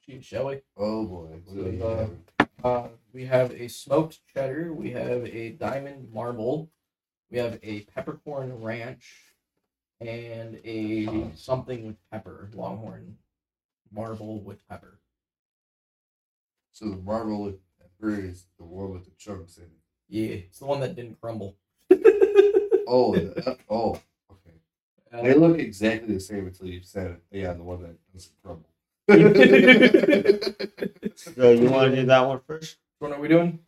[0.04, 0.60] Cheese, shall we?
[0.76, 1.40] Oh boy.
[1.46, 2.48] We So, uh, have?
[2.64, 4.72] Uh, we have a smoked cheddar.
[4.72, 6.70] We have a diamond marble.
[7.30, 9.34] We have a peppercorn ranch,
[10.00, 12.50] and a something with pepper.
[12.54, 13.16] Longhorn
[13.92, 14.98] marble with pepper.
[16.72, 17.71] So the marble with pepper
[18.10, 19.70] is the one with the chunks in it.
[20.08, 21.56] Yeah, it's the one that didn't crumble.
[22.94, 23.98] Oh, the, oh,
[24.30, 24.56] okay.
[25.22, 27.22] They look exactly the same until you said it.
[27.30, 28.68] Yeah, the one that doesn't crumble.
[31.16, 32.76] So you want to do that one first?
[32.98, 33.60] What are we doing?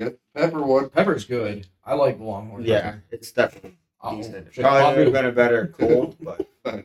[0.00, 0.88] Get pepper one.
[0.90, 1.68] Pepper's good.
[1.84, 2.64] I like the longhorn.
[2.64, 3.04] Yeah, pepper.
[3.12, 4.52] it's definitely Oh, decent.
[4.54, 6.44] Probably would have been a better cold, but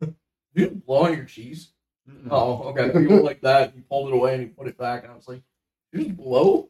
[0.00, 0.14] Did
[0.54, 1.70] you blow on your cheese?
[2.12, 2.28] Mm-mm.
[2.30, 2.98] Oh, okay.
[3.00, 3.74] You went like that.
[3.76, 5.42] You pulled it away and you put it back, and I was like,
[5.92, 6.68] "Did you blow?"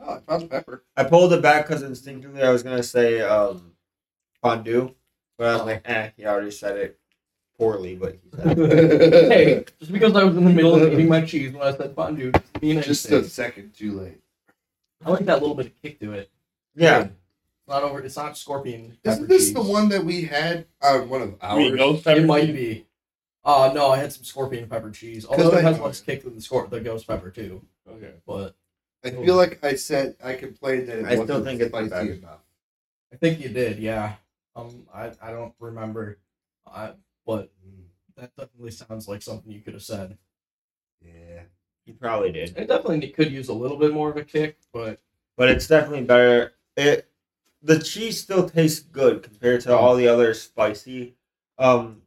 [0.00, 0.84] Oh, I found pepper.
[0.96, 3.72] I pulled it back because instinctively I was gonna say um,
[4.42, 4.94] fondue,
[5.36, 6.98] but I was like, eh, he already said it
[7.58, 9.32] poorly, but he said it.
[9.32, 11.94] hey, just because I was in the middle of eating my cheese when I said
[11.94, 13.26] fondue, doesn't mean Just anything.
[13.26, 14.20] a second too late.
[15.04, 16.30] I like that little bit of kick to it.
[16.76, 17.10] yeah, It's
[17.68, 18.00] not over.
[18.00, 18.96] It's not scorpion.
[19.04, 19.54] Isn't pepper this cheese.
[19.54, 21.78] the one that we had on one of I mean, ours?
[21.78, 22.20] ghost pepper.
[22.20, 22.86] It might be.
[23.48, 25.24] Uh no, I had some scorpion pepper cheese.
[25.24, 27.64] Although I- it has less kick than the scor- the ghost pepper too.
[27.88, 28.12] Okay.
[28.26, 28.54] But
[29.02, 31.88] I feel like I said I complained that it I still wasn't think it's spicy
[31.88, 32.12] better.
[32.12, 32.40] enough.
[33.10, 34.16] I think you did, yeah.
[34.54, 36.18] Um, I I don't remember.
[36.66, 36.92] I
[37.24, 37.50] but
[38.16, 40.18] that definitely sounds like something you could have said.
[41.00, 41.42] Yeah.
[41.86, 45.00] You probably did, It definitely could use a little bit more of a kick, but
[45.38, 46.52] but it's definitely better.
[46.76, 47.08] It
[47.62, 51.14] the cheese still tastes good compared to all the other spicy,
[51.56, 52.02] um,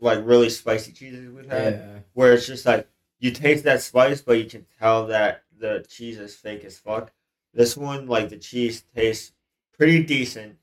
[0.00, 1.74] like really spicy cheeses we've had.
[1.74, 5.84] yeah, where it's just like you taste that spice, but you can tell that the
[5.88, 7.12] cheese is fake as fuck.
[7.52, 9.32] This one, like the cheese tastes
[9.76, 10.56] pretty decent,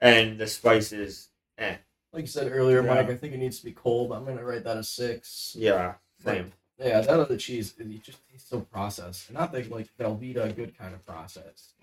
[0.00, 1.28] and the spice is
[1.58, 1.76] eh.
[2.12, 2.94] like you said earlier, Yeah.
[2.94, 3.08] Mike.
[3.10, 4.12] I think it needs to be cold.
[4.12, 5.54] I'm gonna write that a six.
[5.58, 6.52] Yeah, same.
[6.78, 9.28] Yeah, that other cheese, it just tastes so processed.
[9.28, 11.74] And not the like Velveeta good kind of process.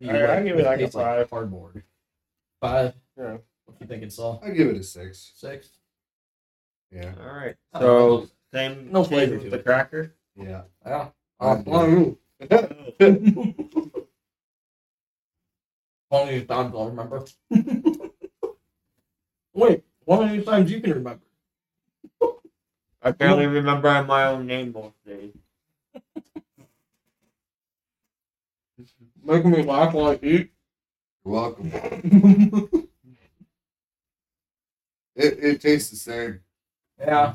[0.00, 1.28] The, I- I give it like a tastes five.
[1.30, 1.82] cardboard.
[2.60, 2.94] Five.
[3.18, 3.38] Yeah.
[3.64, 4.40] What you thinking, Saul?
[4.44, 5.32] I give it a six.
[5.34, 5.68] Six.
[6.90, 7.12] Yeah.
[7.20, 9.64] All right, so same no flavor with to the it.
[9.64, 10.14] cracker.
[10.36, 10.62] Yeah.
[10.84, 11.08] Yeah.
[11.40, 12.16] Uh, Oh,
[16.10, 17.24] Only times I'll remember.
[19.54, 21.24] Wait, how many times you can remember?
[23.02, 25.34] I barely remember my own name most days.
[29.24, 30.52] Making me laugh while I eat.
[31.24, 31.72] You're welcome.
[35.16, 36.40] It, it tastes the same.
[36.98, 37.34] Yeah.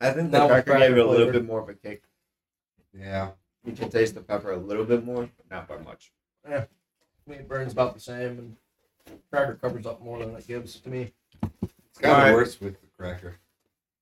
[0.00, 1.74] I think the That was cracker cracker gave it a little bit more of a
[1.74, 2.02] kick.
[2.92, 3.30] Yeah.
[3.64, 6.12] You can taste the pepper a little bit more, but not by much.
[6.46, 6.66] I
[7.26, 8.56] mean, it burns about the same, and
[9.30, 11.12] cracker covers up more than it gives to me.
[11.62, 12.34] It's kind of Alright.
[12.34, 13.38] worse with the cracker.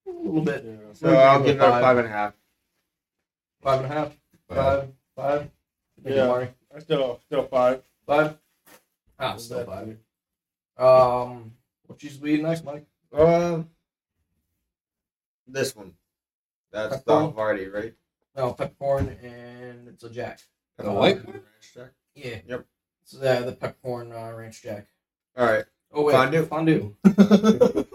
[0.09, 0.65] A little bit.
[0.65, 0.75] Yeah.
[0.95, 2.35] So I'll give it a five and a half.
[3.63, 4.17] Five and a half.
[4.49, 4.89] But Five.
[5.15, 5.51] Five.
[6.03, 6.27] Thank you, Yeah.
[6.27, 6.49] Mari.
[6.75, 7.83] I still still five.
[8.07, 8.37] Five.
[9.21, 9.97] Ah, still five.
[10.77, 11.53] Um,
[11.87, 12.87] what cheese we eat next, Mike?
[13.13, 13.69] Um,
[15.47, 15.95] this one.
[16.73, 17.59] That's the Peppercorn?
[17.59, 17.95] Havarti, right?
[18.35, 20.41] No, peppercorn and it's a jack.
[20.79, 21.43] The white one?
[22.15, 22.39] Yeah.
[22.47, 22.67] Yep.
[23.05, 24.87] So yeah, the peppercorn uh, ranch jack.
[25.37, 25.65] All right.
[25.93, 26.47] Oh wait, Fondue.
[26.47, 26.97] Fondue.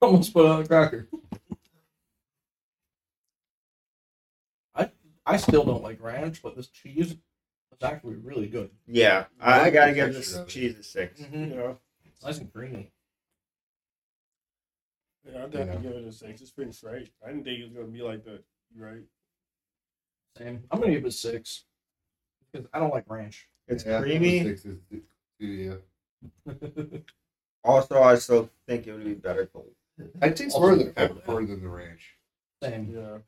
[0.00, 1.08] Almost put on a cracker.
[4.74, 4.90] I
[5.26, 7.16] I still don't like ranch, but this cheese is
[7.82, 8.70] actually really good.
[8.86, 11.52] Yeah, I I, I gotta give this cheese a 6 Mm-hmm.
[11.52, 11.72] Yeah.
[12.06, 12.90] It's nice and creamy.
[15.26, 16.40] Yeah, I'd have to give it a six.
[16.40, 17.10] It's pretty straight.
[17.24, 18.42] I didn't think it was gonna be like that.
[18.76, 19.02] Right.
[20.36, 20.64] Same.
[20.70, 21.64] I'm gonna give it a six
[22.52, 23.48] because I don't like ranch.
[23.68, 24.42] It's yeah, creamy.
[24.42, 24.78] Six is,
[25.38, 25.74] yeah.
[27.64, 29.72] Also, I still think it would be better cold.
[30.22, 32.14] I taste Also more of the cold, peppercorn than the ranch.
[32.62, 32.94] Same.
[32.94, 33.18] Yeah.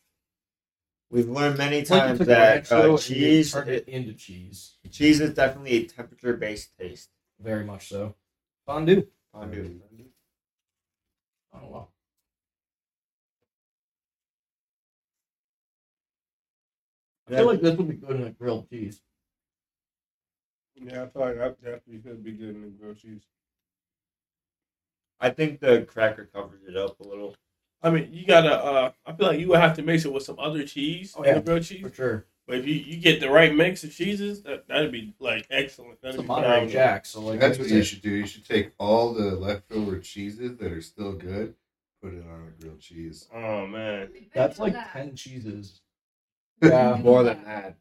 [1.11, 4.13] We've learned many It's like you times that ranch, uh, cheese turned it, it into
[4.13, 4.77] cheese.
[4.91, 7.09] cheese is definitely a temperature based taste.
[7.41, 8.15] Very much so.
[8.65, 9.09] Fondue.
[9.33, 9.81] Fondue.
[11.59, 11.89] I don't.
[17.31, 19.03] I feel like this would be good in a grilled cheese.
[20.77, 23.23] Yeah, I feel like that definitely could be good in the grilled cheese.
[25.21, 27.35] I think the cracker covers it up a little.
[27.83, 28.55] I mean, you gotta.
[28.55, 31.23] uh I feel like you would have to mix it with some other cheese, Oh,
[31.23, 31.35] in yeah.
[31.35, 31.83] the grilled cheese.
[31.83, 32.27] For sure.
[32.49, 35.93] But if you, you get the right mix of cheeses, that that'd be like excellent.
[35.93, 36.73] It's That'd a be Monterey phenomenal.
[36.73, 38.09] Jack, so like That's what you should do.
[38.11, 41.55] You should take all the leftover cheeses that are still good,
[42.03, 43.29] put it on a grilled cheese.
[43.35, 45.81] Oh man, That's like ten cheeses.
[46.61, 46.97] Yeah.
[46.97, 47.77] More than that.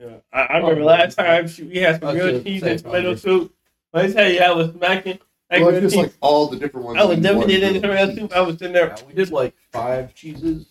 [0.00, 0.18] yeah.
[0.32, 3.16] I, I remember last oh, time she, we had some grilled cheese and tomato probably.
[3.16, 3.54] soup.
[3.92, 5.18] Let me tell you, I was smacking.
[5.50, 6.96] I, Well, just with like all the different ones.
[6.96, 7.02] you.
[7.02, 7.92] I was definitely one did group.
[7.92, 8.34] it too.
[8.34, 8.86] I was in there.
[8.96, 10.66] Yeah, we did like five cheeses.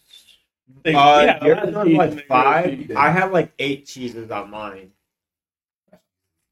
[0.84, 2.92] Thinking, Uh, yeah, a yours lot was cheese like five.
[2.96, 4.92] I had like eight cheeses on mine.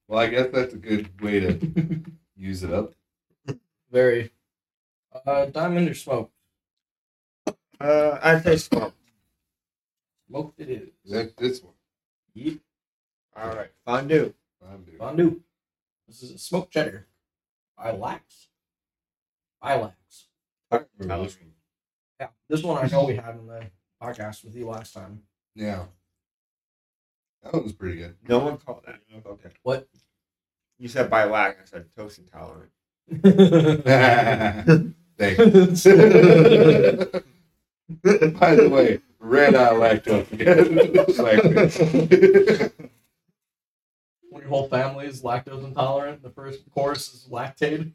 [0.08, 2.04] Well, I guess that's a good way to
[2.36, 2.94] use it up.
[3.92, 4.32] Very.
[5.26, 6.32] Uh, diamond or smoke?
[7.80, 8.94] Uh, I'd say smoke.
[10.28, 10.90] Smoked it is.
[11.06, 11.74] That this one.
[12.34, 12.58] Yep.
[13.36, 14.34] All right, fondue.
[14.62, 14.98] Fondue.
[14.98, 15.42] Fondue.
[16.08, 17.08] This is a smoked cheddar.
[17.78, 18.48] I Lax.
[19.62, 20.28] By Lax.
[20.72, 21.52] I remember this one.
[22.20, 23.66] Yeah, this one I know we had in the
[24.04, 25.22] podcast with you last time.
[25.56, 25.86] Yeah.
[27.42, 28.16] That one was pretty good.
[28.28, 29.00] No one called that.
[29.26, 29.50] Okay.
[29.64, 29.88] What?
[30.80, 31.60] You said by lack.
[31.62, 32.72] I said toast intolerant.
[35.18, 35.84] Thanks.
[38.04, 40.76] By the way, red eye lactose again.
[44.30, 47.92] When your whole family is lactose intolerant, the first course is lactate.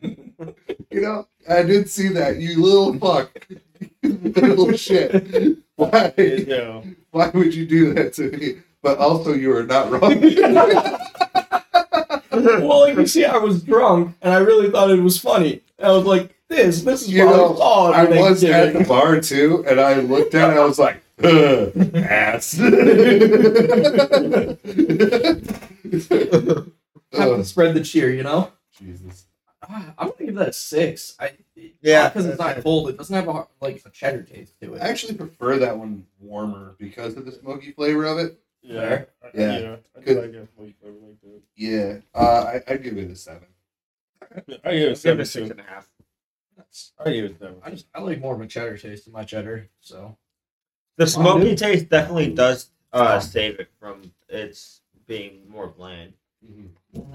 [0.00, 2.38] You know, I did see that.
[2.38, 3.46] You little fuck.
[4.02, 5.58] little shit.
[5.76, 6.12] Why?
[6.16, 6.82] Yeah.
[7.10, 8.58] Why would you do that to me?
[8.82, 10.20] But also, you are not wrong.
[12.30, 15.62] well, like you see, I was drunk and I really thought it was funny.
[15.78, 18.04] And I was like, "This, this is You what know, I.
[18.04, 20.52] I was at the bar too, and I looked at it.
[20.52, 22.52] And I was like, "Ugh, ass.
[27.12, 28.50] Have to spread the cheer, you know.
[28.78, 29.23] Jesus.
[29.68, 31.16] Ah, I'm gonna give that a six.
[31.18, 31.32] I
[31.82, 32.88] Yeah, because it's not cold.
[32.90, 34.82] It doesn't have a like a cheddar taste to it.
[34.82, 38.40] I actually prefer that one warmer because of the smoky flavor of it.
[38.62, 38.80] Yeah.
[38.80, 39.08] Fair.
[39.34, 39.58] Yeah.
[39.58, 39.76] Yeah.
[39.96, 40.14] I Good.
[40.14, 41.42] do like that smoky flavor like that.
[41.56, 43.48] Yeah, uh, I, I'd give it a seven.
[44.22, 45.88] I give it Give it seven a six a half.
[46.56, 47.56] That's- I give it seven.
[47.62, 49.68] I just I like more of a cheddar taste in my cheddar.
[49.80, 50.16] So
[50.96, 51.56] The smoky Fondue?
[51.56, 56.14] taste definitely does uh, save it from its being more bland.
[56.44, 57.06] mm-hmm.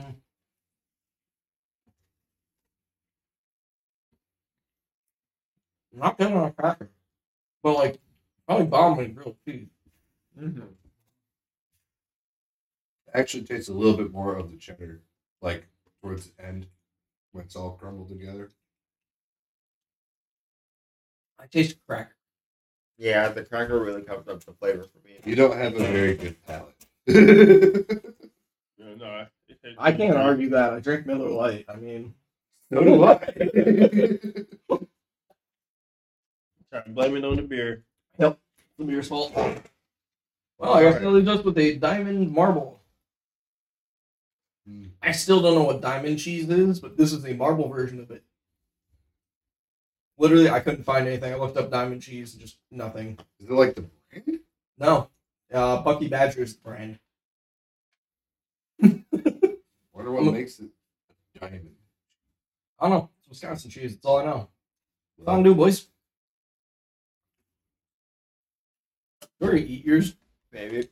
[5.99, 6.89] Not good on a cracker,
[7.63, 7.99] but like
[8.47, 9.67] probably bomb with grilled cheese.
[10.39, 10.61] Mm-hmm.
[13.13, 15.01] Actually, tastes a little bit more of the cheddar,
[15.41, 15.67] like
[16.01, 16.67] towards the end
[17.31, 18.51] when it's all crumbled together.
[21.39, 22.15] I taste a cracker.
[22.97, 25.19] Yeah, the cracker really comes up the flavor for me.
[25.23, 26.85] You don't have a very good palate.
[27.07, 30.21] Yeah, no, I, it tastes I can't good.
[30.21, 30.73] argue that.
[30.73, 31.65] I drink Miller Lite.
[31.67, 32.13] I mean,
[32.71, 33.19] so do I.
[36.71, 37.83] Try to blame it on the beer.
[38.17, 38.39] Nope,
[38.77, 39.33] the beer's fault.
[40.57, 42.81] Well, I guess really just with a diamond marble.
[44.67, 44.87] Hmm.
[45.01, 48.11] I still don't know what diamond cheese is, but this is a marble version of
[48.11, 48.23] it.
[50.17, 51.33] Literally, I couldn't find anything.
[51.33, 53.17] I looked up diamond cheese and just nothing.
[53.39, 54.39] Is it like the brand?
[54.77, 55.09] No.
[55.51, 56.99] Uh, Bucky Badger's the brand.
[58.81, 60.67] Wonder what I'm a- makes it
[61.39, 61.69] diamond.
[62.79, 63.09] I don't know.
[63.19, 63.93] It's Wisconsin cheese.
[63.95, 64.49] That's all I know.
[65.25, 65.87] Fondue, boys.
[69.39, 70.15] You're gonna eat yours.
[70.51, 70.89] Maybe.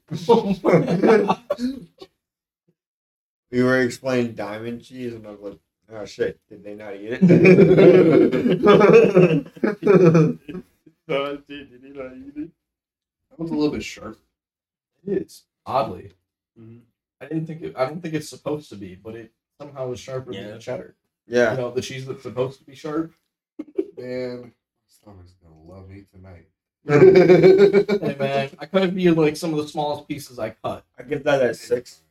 [3.52, 5.60] We were explaining diamond cheese, and I was like,
[5.92, 7.22] oh shit, did they not eat it?
[11.10, 12.50] So, did, did he not eat it?
[13.30, 14.20] That one's a little bit sharp.
[15.06, 16.12] It is oddly.
[16.60, 16.82] Mhm.
[17.22, 17.78] I didn't think it.
[17.78, 20.52] I don't think it's supposed to be, but it somehow is sharper than Yeah.
[20.56, 20.96] the cheddar.
[21.26, 21.52] yeah.
[21.54, 23.14] You know, the cheese that's supposed to be sharp.
[23.98, 24.52] Man, my
[24.90, 26.50] stomach's gonna love me tonight.
[26.88, 30.86] Hey man, I couldn't be like some of the smallest pieces I cut.
[30.98, 32.02] I give that at six.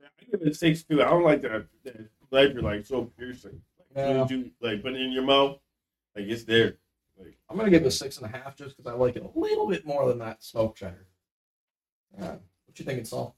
[0.00, 1.02] Yeah, I give it six too.
[1.02, 3.60] I don't like that, that flavor like so piercing.
[3.94, 4.26] Like, Yeah.
[4.30, 5.58] you, like put it in your mouth,
[6.16, 6.76] like it's there.
[7.18, 9.22] Like I'm gonna give it a six and a half just because I like it
[9.22, 11.06] a little bit more than that smoked cheddar.
[12.18, 12.36] Yeah.
[12.66, 13.36] What you thinking, Saul?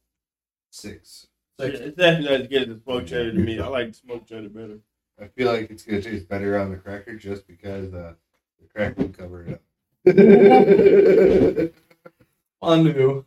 [0.71, 1.27] Six.
[1.59, 3.59] yeah, it's definitely not as good as the smoked cheddar to me.
[3.59, 4.79] I like the smoked cheddar better.
[5.21, 8.15] I feel like it's gonna taste better on the cracker just because uh,
[8.61, 9.61] the cracker will cover it up.
[12.61, 13.25] Fondue.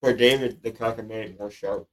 [0.00, 1.88] For David, the cracker made it more sharp.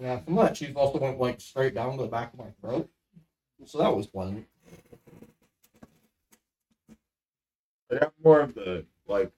[0.00, 2.90] Yeah, from that cheese also went like straight down to the back of my throat.
[3.64, 4.46] So that was pleasant.
[7.90, 9.30] I had more of the like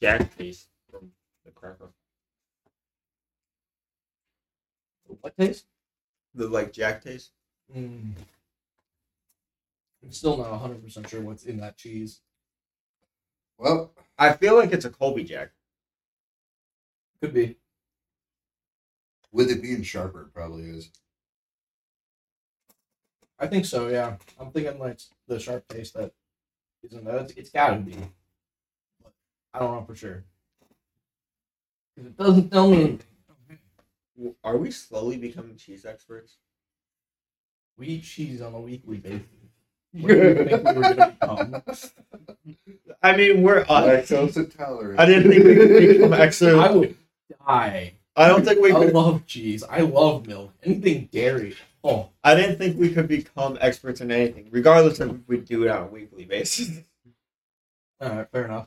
[0.00, 1.10] jack taste from
[1.44, 1.90] the cracker.
[5.20, 5.66] What taste?
[6.34, 7.30] The like jack taste.
[7.74, 8.12] Mm.
[10.02, 12.20] I'm still not 100% sure what's in that cheese.
[13.58, 15.50] well, I feel like it's a Colby Jack.
[17.20, 17.56] Could be.
[19.32, 20.90] with it being sharper, it probably is.
[23.38, 24.16] I think so, yeah.
[24.38, 26.12] I'm thinking like the sharp taste that
[26.82, 27.22] isn't that.
[27.22, 27.96] It's, it's gotta be.
[29.02, 29.12] But
[29.54, 30.24] I don't know for sure.
[31.96, 33.00] 'Cause It doesn't tell me anything.
[34.44, 36.36] Are we slowly becoming cheese experts?
[37.76, 39.22] We eat cheese on a weekly basis.
[39.92, 41.62] What do you think we were gonna become?
[43.02, 43.60] I mean, we're.
[43.60, 45.00] Uh, Lactose intolerant.
[45.00, 46.58] I didn't think we could become experts.
[46.58, 46.96] I would
[47.46, 47.94] die.
[48.14, 48.92] I don't think we I could.
[48.92, 49.62] love cheese.
[49.64, 50.52] I love milk.
[50.62, 51.56] Anything dairy.
[51.82, 55.64] Oh, I didn't think we could become experts in anything, regardless of if we do
[55.64, 56.80] it on a weekly basis.
[58.02, 58.66] alright, fair enough.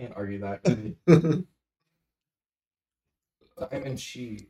[0.00, 0.60] Can't argue that.
[3.60, 4.46] I Diamond cheese.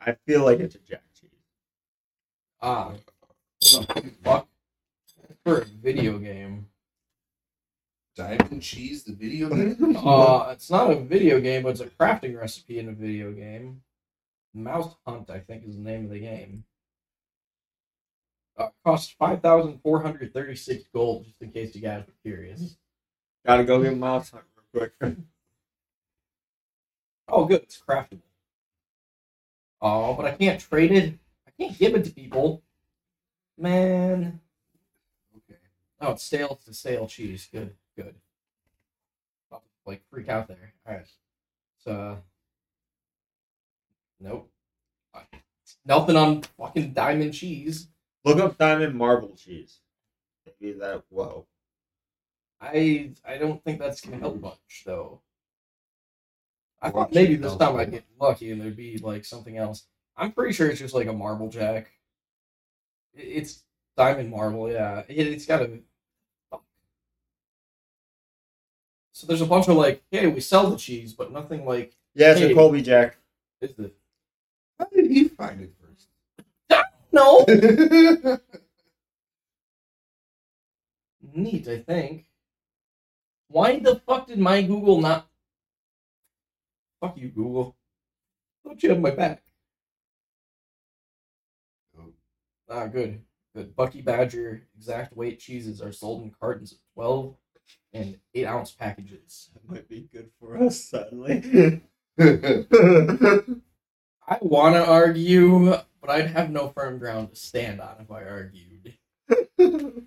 [0.00, 1.30] I feel like it's a jack cheese.
[2.62, 2.92] Ah,
[3.74, 4.48] what the fuck?
[5.44, 6.66] For a video game.
[8.16, 9.96] Diamond cheese, the video game.
[9.96, 13.82] Uh, it's not a video game, but it's a crafting recipe in a video game.
[14.54, 16.64] Mouse Hunt, I think, is the name of the game.
[18.58, 22.76] Uh, cost five thousand four hundred thirty-six gold, just in case you guys were curious.
[23.46, 25.16] Gotta go get mouse hunt real quick.
[27.32, 28.22] Oh, good, it's craftable.
[29.82, 31.18] Oh, but I can't trade it.
[31.46, 32.62] I can't give it to people.
[33.56, 34.40] Man.
[35.36, 35.58] Okay.
[36.00, 36.58] Oh, it's stale.
[36.60, 37.48] It's a stale cheese.
[37.50, 38.14] Good, good.
[39.50, 40.74] I'll, like freak out there.
[40.86, 41.06] All right.
[41.84, 42.16] So, uh,
[44.20, 44.50] nope.
[45.14, 45.20] Uh,
[45.84, 47.88] nothing on fucking diamond cheese.
[48.24, 49.78] Look up diamond marble cheese.
[50.44, 51.04] Maybe that.
[51.08, 51.46] Whoa.
[52.60, 55.20] I I don't think that's gonna help much though.
[56.82, 57.76] I thought maybe this time.
[57.76, 59.84] I'd get lucky and there'd be like something else.
[60.16, 61.90] I'm pretty sure it's just like a marble jack.
[63.14, 63.62] It's
[63.96, 65.02] diamond marble, yeah.
[65.08, 65.78] It, it's got a.
[69.12, 72.30] So there's a bunch of like, hey, we sell the cheese, but nothing like Yeah,
[72.32, 72.52] it's Hey.
[72.52, 73.16] a Colby Jack.
[73.60, 73.94] is it?
[74.78, 76.08] How did he find it first?
[77.12, 77.44] No.
[81.34, 82.26] Neat, I think.
[83.48, 85.26] Why the fuck did my Google not?
[87.00, 87.76] Fuck you, Google.
[88.64, 89.42] Don't you have my back?
[91.98, 92.12] Oh.
[92.68, 93.22] Ah, good.
[93.54, 93.74] Good.
[93.74, 97.34] Bucky Badger exact weight cheeses are sold in cartons of 12
[97.94, 99.48] and 8 ounce packages.
[99.54, 101.82] That might be good for us, sadly.
[102.20, 102.60] I
[104.40, 108.94] want to argue, but I'd have no firm ground to stand on if I argued.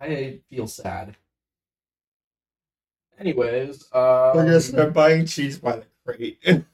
[0.00, 1.16] I feel sad.
[3.18, 6.38] Anyways, uh, We're gonna start buying cheese by the crate.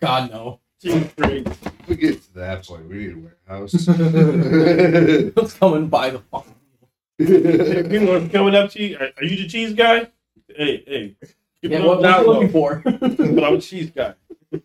[0.00, 0.60] God no.
[0.80, 1.48] Cheese crate.
[1.88, 2.88] we get to that point.
[2.88, 3.88] We need a warehouse.
[5.36, 6.54] Let's come and buy the fucking.
[7.18, 8.96] Hey, people are coming up to you.
[8.98, 10.08] Are, are you the cheese guy?
[10.48, 11.16] Hey, hey.
[11.62, 12.78] Yeah, what, on what you looking for?
[12.84, 13.00] what
[13.34, 14.14] But I'm a cheese guy.
[14.50, 14.62] What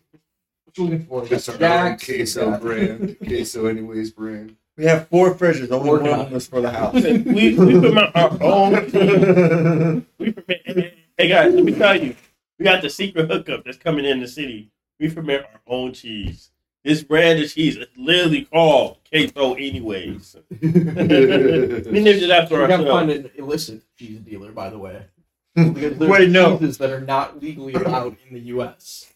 [0.76, 1.26] you looking for?
[1.26, 3.16] That's our own Jacks, queso brand.
[3.18, 4.56] Queso anyways brand.
[4.82, 5.70] We have four fridges.
[5.70, 6.94] Only Working one of them is for the house.
[6.94, 10.02] we we promote our own cheese.
[10.18, 12.16] We permit, hey, hey guys, let me tell you,
[12.58, 14.72] we got the secret hookup that's coming in the city.
[14.98, 16.50] We permit our own cheese.
[16.82, 20.34] This brand of cheese is literally called queso, anyways.
[20.50, 25.06] we named it after We gotta find an illicit cheese dealer, by the way.
[25.56, 26.58] Wait, no.
[26.58, 29.12] cheeses that are not legally allowed in the U.S.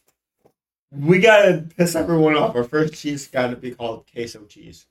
[0.93, 2.55] We gotta piss everyone off.
[2.55, 4.87] Our first cheese gotta be called queso cheese.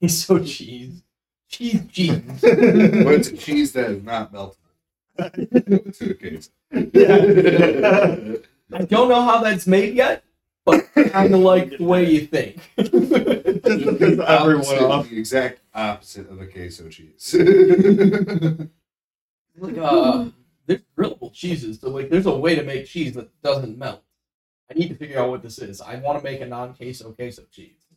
[0.08, 1.02] Queso cheese,
[1.48, 2.22] cheese cheese.
[2.40, 4.56] but it's a cheese that is not meltable.
[5.98, 6.50] to a queso.
[8.72, 10.24] I don't know how that's made yet,
[10.64, 12.60] but I kind of like the way you think.
[12.78, 15.10] Just to everyone off.
[15.10, 17.34] The exact opposite of a queso cheese.
[19.58, 20.30] like uh,
[20.66, 24.02] there's grillable cheeses, so like there's a way to make cheese that doesn't melt.
[24.70, 25.82] I need to figure out what this is.
[25.82, 27.89] I want to make a non-queso queso cheese.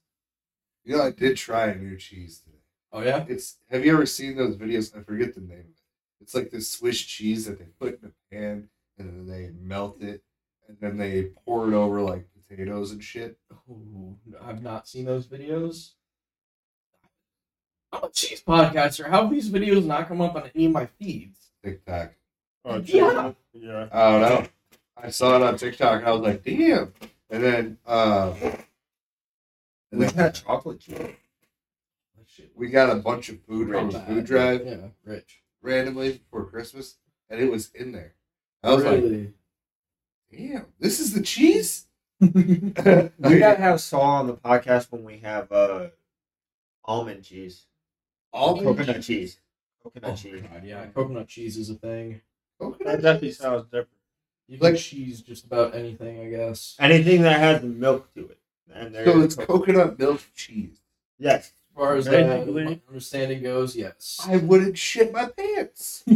[0.84, 2.58] You know, I did try a new cheese today.
[2.92, 4.96] Oh yeah, It's have you ever seen those videos?
[4.98, 5.68] I forget the name of it.
[6.22, 10.02] It's like this Swiss cheese that they put in a pan and then they melt
[10.02, 10.24] it
[10.68, 13.38] and then they pour it over like potatoes and shit.
[13.70, 15.92] Ooh, I've not seen those videos.
[17.92, 19.08] I'm a cheese podcaster.
[19.10, 21.52] How have these videos not come up on any of my feeds?
[21.64, 22.14] TikTok.
[22.66, 23.34] Oh, Yeah.
[23.54, 23.88] yeah.
[23.92, 24.48] I don't know.
[24.96, 26.94] I saw it on TikTok and I was like, damn.
[27.30, 28.64] And then uh and
[29.94, 30.98] We then had chocolate cheese.
[30.98, 35.42] That shit we got a bunch of food from the food drive Yeah, rich.
[35.62, 36.96] randomly before Christmas
[37.30, 38.14] and it was in there.
[38.64, 39.34] I was like, really?
[40.32, 41.86] damn, this is the cheese?
[42.22, 45.88] We gotta have Saul on the podcast when we have uh
[46.86, 47.66] almond cheese.
[48.32, 49.40] Almond coconut cheese.
[49.84, 50.42] Coconut Oh, cheese.
[50.42, 52.22] God, yeah, coconut cheese is a thing.
[52.60, 53.38] Coconut That definitely cheese?
[53.40, 53.90] sounds different.
[54.48, 56.76] You can Like- cheese just about anything, I guess.
[56.80, 58.40] Anything that has milk to it.
[58.74, 60.80] And So it's coconut milk cheese.
[61.18, 61.48] Yes.
[61.48, 62.66] As far as uh, Basically.
[62.66, 64.20] my understanding goes, yes.
[64.28, 66.04] I wouldn't shit my pants.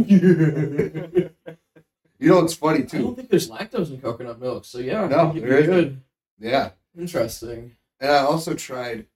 [2.18, 2.98] You know it's funny too.
[2.98, 6.00] I don't think there's lactose in coconut milk, so yeah, No, think there good.
[6.38, 6.70] Yeah.
[6.98, 7.76] Interesting.
[8.00, 9.06] And I also tried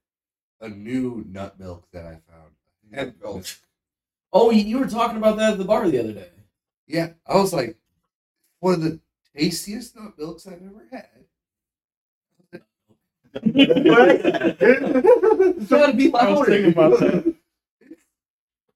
[0.61, 2.51] a new nut milk that I found.
[2.93, 3.45] And milk.
[4.31, 6.29] Oh, you, you were talking about that at the bar the other day.
[6.87, 7.77] Yeah, I was like,
[8.59, 8.99] one of the
[9.35, 11.25] tastiest nut milks I've ever had.
[13.35, 14.59] It's
[15.69, 17.35] gotta be I was thinking about that.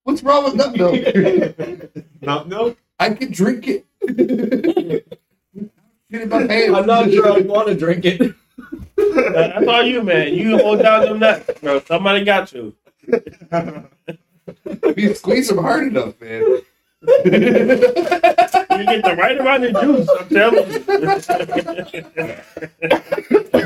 [0.03, 1.91] What's wrong with nut milk?
[2.21, 2.77] Not milk.
[2.99, 3.85] I can drink it.
[6.09, 6.75] Get in my hand.
[6.75, 8.33] I'm not sure I want to drink it.
[8.95, 10.33] That's all you, man.
[10.33, 11.81] You hold down them nuts, bro.
[11.81, 12.73] Somebody got you.
[14.95, 16.61] You squeeze them hard enough, man.
[17.07, 20.09] You get the right amount of juice.
[20.19, 20.81] I'm telling you.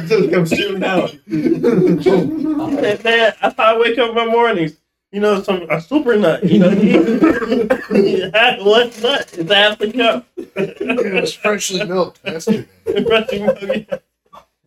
[0.08, 1.14] Just come shooting out.
[1.28, 4.78] And man, that's how I wake up in the mornings.
[5.12, 6.44] You know, some a super nut.
[6.46, 10.26] You know, you had one nut is half the cup.
[10.38, 12.68] It was freshly milked yesterday.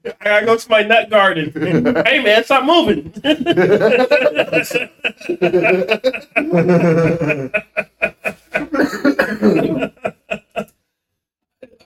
[0.07, 1.51] I gotta go to my nut garden.
[2.05, 3.11] hey man, stop moving.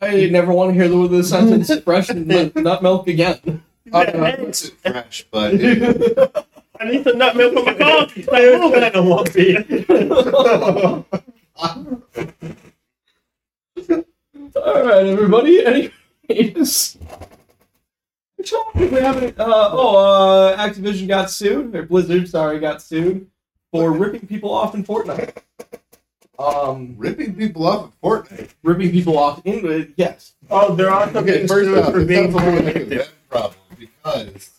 [0.01, 3.63] I never want to hear the, word of the sentence fresh nut, nut milk again.
[3.93, 6.47] I don't know if it's fresh, but it,
[6.81, 8.23] I need some nut milk for my coffee.
[8.23, 8.85] Stop moving.
[8.85, 9.57] I won't be.
[14.57, 15.65] All right, everybody.
[15.65, 16.99] Anyways,
[18.39, 19.41] Actually, I don't think we haven't.
[19.41, 23.27] Uh, oh, uh, Activision got sued, or Blizzard, sorry, got sued
[23.73, 25.39] for ripping people off in Fortnite.
[26.39, 28.51] Um, ripping people off at Fortnite.
[28.63, 30.35] ripping people off in yes.
[30.51, 33.09] Oh, they're also Okay, getting first sued off, for it's being not like a proactive.
[33.29, 34.51] problem because,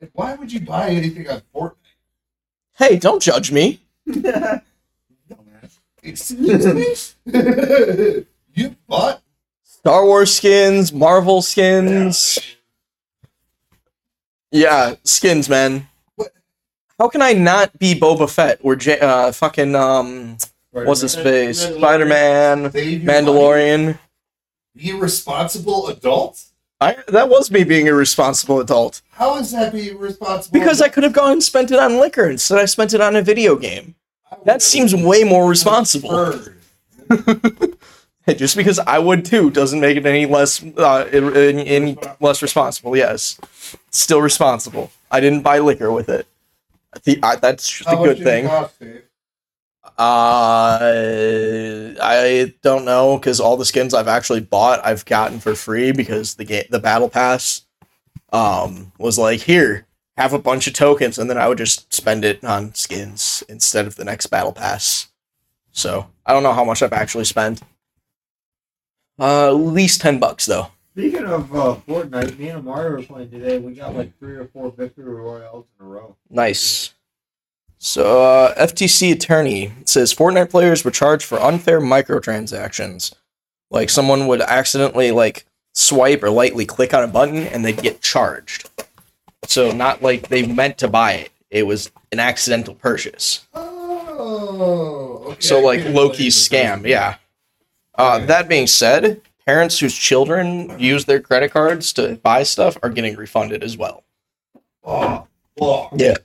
[0.00, 1.74] like, why would you buy anything on Fortnite?
[2.78, 3.80] Hey, don't judge me.
[6.02, 6.94] Excuse me.
[8.54, 9.20] you bought
[9.64, 12.38] Star Wars skins, Marvel skins.
[14.50, 15.88] Yeah, skins, man.
[16.16, 16.32] What?
[16.98, 20.38] How can I not be Boba Fett or J- uh, fucking um,
[20.86, 23.00] what's his face, Spider Man, your money?
[23.00, 23.98] Mandalorian?
[24.76, 26.44] Be a responsible adult.
[26.80, 30.58] I that was me being a responsible adult How is that being responsible?
[30.60, 32.58] because I could have gone and spent it on liquor instead.
[32.58, 33.96] I spent it on a video game.
[34.44, 36.38] That seems way more responsible.
[38.28, 42.94] Just because I would too doesn't make it any less uh, any, any less responsible.
[42.96, 43.40] Yes,
[43.90, 44.92] still responsible.
[45.10, 46.26] I didn't buy liquor with it.
[46.98, 48.46] Think I, that's just How a good thing.
[48.46, 48.74] cost?
[49.98, 50.78] Uh,
[52.00, 56.36] I don't know because all the skins I've actually bought I've gotten for free because
[56.36, 57.62] the game the battle pass
[58.32, 59.86] um was like here
[60.16, 63.86] have a bunch of tokens and then I would just spend it on skins instead
[63.88, 65.08] of the next battle pass.
[65.72, 67.60] So I don't know how much I've actually spent.
[69.18, 70.68] Uh, at least ten bucks though.
[70.92, 73.58] Speaking of uh, Fortnite, me and Mario were playing today.
[73.58, 76.16] We got like three or four victory royales in a row.
[76.30, 76.94] Nice.
[77.78, 83.14] So, uh, FTC attorney says Fortnite players were charged for unfair microtransactions.
[83.70, 88.00] Like someone would accidentally like swipe or lightly click on a button and they'd get
[88.00, 88.68] charged.
[89.44, 91.30] So not like they meant to buy it.
[91.50, 93.46] It was an accidental purchase.
[93.54, 95.36] Oh, okay.
[95.40, 97.16] So like key scam, yeah.
[97.94, 102.90] Uh, that being said, parents whose children use their credit cards to buy stuff are
[102.90, 104.04] getting refunded as well.
[104.84, 105.26] Oh,
[105.60, 105.88] oh.
[105.96, 106.16] Yeah.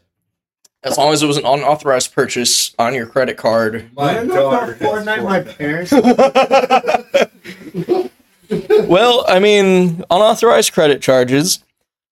[0.84, 3.90] As long as it was an unauthorized purchase on your credit card.
[3.96, 5.92] My When daughter Fortnite, my parents.
[8.90, 11.64] well, I mean, unauthorized credit charges.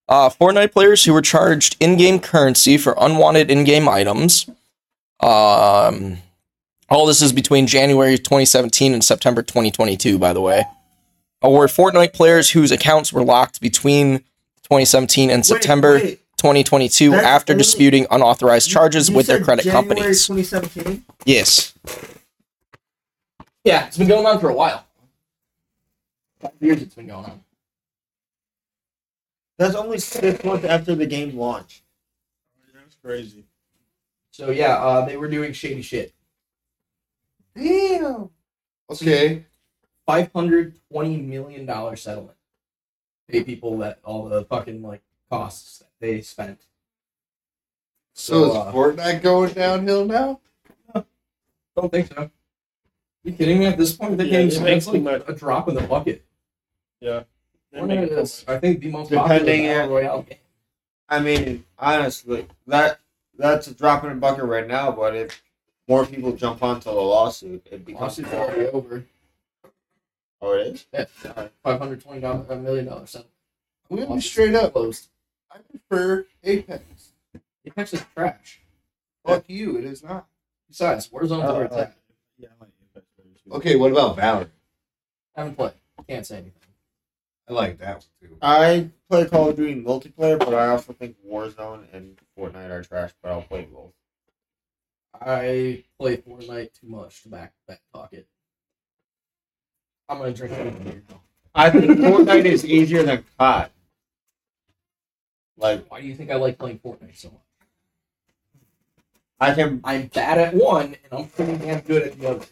[0.08, 4.50] Uh, Fortnite players who were charged in-game currency for unwanted in-game items.
[5.20, 6.18] Um,
[6.90, 10.66] all this is between January 2017 and September 2022, by the way.
[11.42, 14.20] Or Fortnite players whose accounts were locked between
[14.64, 16.21] 2017 and September Wait, wait.
[16.42, 20.26] 2022 That's after only- disputing unauthorized charges You with their credit January companies.
[20.26, 21.06] 2017.
[21.24, 21.76] Yes.
[23.64, 24.84] Yeah, it's been going on for a while.
[26.40, 27.44] Five years it's been going on.
[29.60, 31.84] That's only six months after the game launched.
[32.74, 33.44] That's crazy.
[34.32, 36.12] So yeah, uh, they were doing shady shit.
[37.56, 38.32] Damn.
[38.90, 39.46] Okay.
[40.08, 42.38] Five hundred twenty million dollar settlement.
[43.30, 46.60] Pay people that all the fucking like costs that they spent.
[48.14, 50.40] So, So, is uh, Fortnite going downhill now?
[51.78, 52.30] Don't think so.
[53.24, 53.68] you kidding me?
[53.68, 55.24] At this point, the Yeah, game's it makes it's like much.
[55.28, 56.26] a drop in the bucket.
[57.00, 57.26] They're
[57.74, 58.46] Fortnite making so is.
[58.50, 60.38] I think, the most Depending popular on- battle royale game.
[61.08, 63.00] I mean, honestly, that
[63.38, 64.92] that's a drop in the bucket right now.
[64.92, 65.42] But if
[65.88, 68.42] more people jump onto the lawsuit, it becomes Lawsuit's more.
[68.46, 69.04] already over.
[70.42, 70.86] Oh, it is.
[70.94, 71.06] Yeah,
[71.64, 73.32] five hundred twenty dollars, a million dollar settlement.
[73.90, 74.74] I'm gonna be straight up.
[74.74, 75.08] Closed.
[75.54, 77.14] I prefer Apex.
[77.66, 78.62] Apex is trash.
[79.26, 79.78] Fuck you.
[79.78, 80.28] It is not.
[80.68, 81.98] Besides, Warzone's Uh, where it's at.
[82.38, 83.56] Yeah, I like Apex better.
[83.58, 84.50] Okay, what about Valorant?
[85.36, 85.74] Haven't played.
[86.08, 86.54] Can't say anything.
[87.48, 88.38] I like that one too.
[88.42, 93.12] I play Call of Duty multiplayer, but I also think Warzone and Fortnite are trash.
[93.22, 93.92] But I'll play both.
[95.14, 98.28] I play Fortnite too much to back back pocket.
[100.08, 101.04] I'm gonna drink a beer.
[101.54, 103.70] I think Fortnite is easier than COD.
[105.62, 107.40] Like Why do you think I like playing Fortnite so much?
[109.40, 112.46] I can, I'm bad at one and I'm pretty damn good at the other.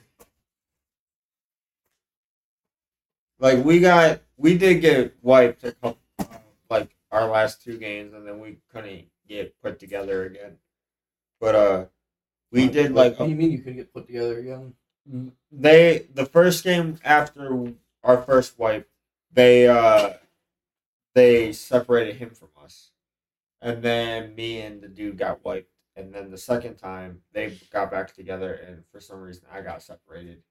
[3.40, 6.26] like we got, we did get wiped a couple, uh,
[6.70, 10.58] like our last two games, and then we couldn't get put together again.
[11.40, 11.86] But uh,
[12.52, 14.74] we did like What do you mean you couldn't get put together again?
[15.52, 18.88] they the first game after our first wipe,
[19.32, 20.14] they uh
[21.16, 22.92] they separated him from us.
[23.62, 25.72] And then me and the dude got wiped.
[25.96, 29.84] And then the second time they got back together and for some reason I got
[29.84, 30.42] separated.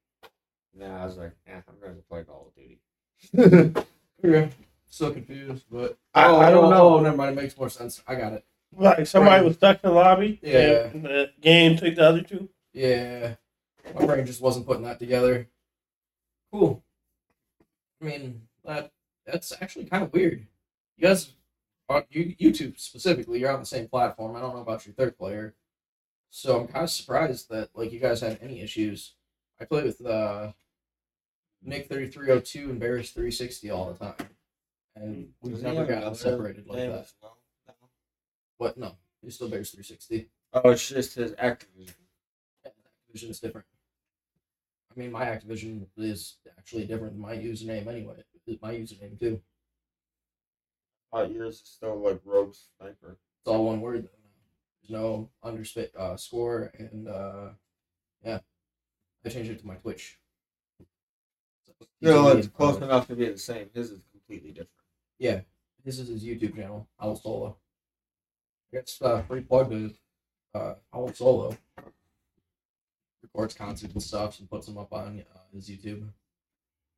[0.72, 3.84] And then I was like, eh, I'm gonna play Call of Duty.
[4.24, 4.50] Okay.
[4.88, 6.94] Still confused, but I- oh, I don't oh, know.
[6.96, 7.38] Oh, never mind.
[7.38, 8.02] It makes more sense.
[8.06, 8.44] I got it.
[8.76, 9.44] Like somebody Right.
[9.44, 10.40] was stuck in the lobby.
[10.42, 10.88] Yeah.
[10.88, 12.48] and The game took the other two.
[12.72, 13.34] Yeah,
[13.94, 15.48] my brain just wasn't putting that together.
[16.52, 16.82] Cool.
[18.00, 18.92] I mean, that
[19.24, 20.46] that's actually kind of weird.
[20.96, 21.37] You guys, on you,
[21.88, 24.36] YouTube specifically, you're on the same platform.
[24.36, 25.54] I don't know about your third player,
[26.30, 29.14] so I'm kind of surprised that like you guys had any issues.
[29.60, 30.52] I play with uh,
[31.62, 34.28] Nick thirty three hundred two and Barris three sixty all the time,
[34.96, 36.90] and we've Does never gotten separated like that.
[36.90, 37.38] as well?
[37.66, 37.74] No.
[38.58, 38.76] What?
[38.76, 40.28] No, he's still Barris three sixty.
[40.52, 41.94] Oh, it's just his Activision.
[42.66, 43.66] Activision is different.
[44.94, 48.16] I mean, my Activision is actually different than my username anyway.
[48.60, 49.40] My username too.
[51.14, 53.18] Uh, Years is still like Rogue Sniper.
[53.40, 54.10] It's all one word though.
[54.82, 57.48] There's no underspa uh, score and uh,
[58.24, 58.40] yeah,
[59.24, 60.18] I changed it to my Twitch.
[61.66, 63.70] So, No, it's close enough to be the same.
[63.74, 64.70] His is completely different.
[65.18, 65.40] Yeah,
[65.84, 67.56] this is his YouTube channel, Owl Solo.
[68.72, 69.94] It's uh, free plug to
[70.54, 71.56] uh, Owl Solo.
[73.22, 76.08] Records concerts and stuff and puts them up on uh, his YouTube.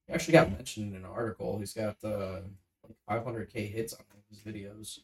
[0.07, 1.59] He actually got mentioned in an article.
[1.59, 2.41] He's got uh,
[3.09, 5.01] like 500k hits on one of his videos.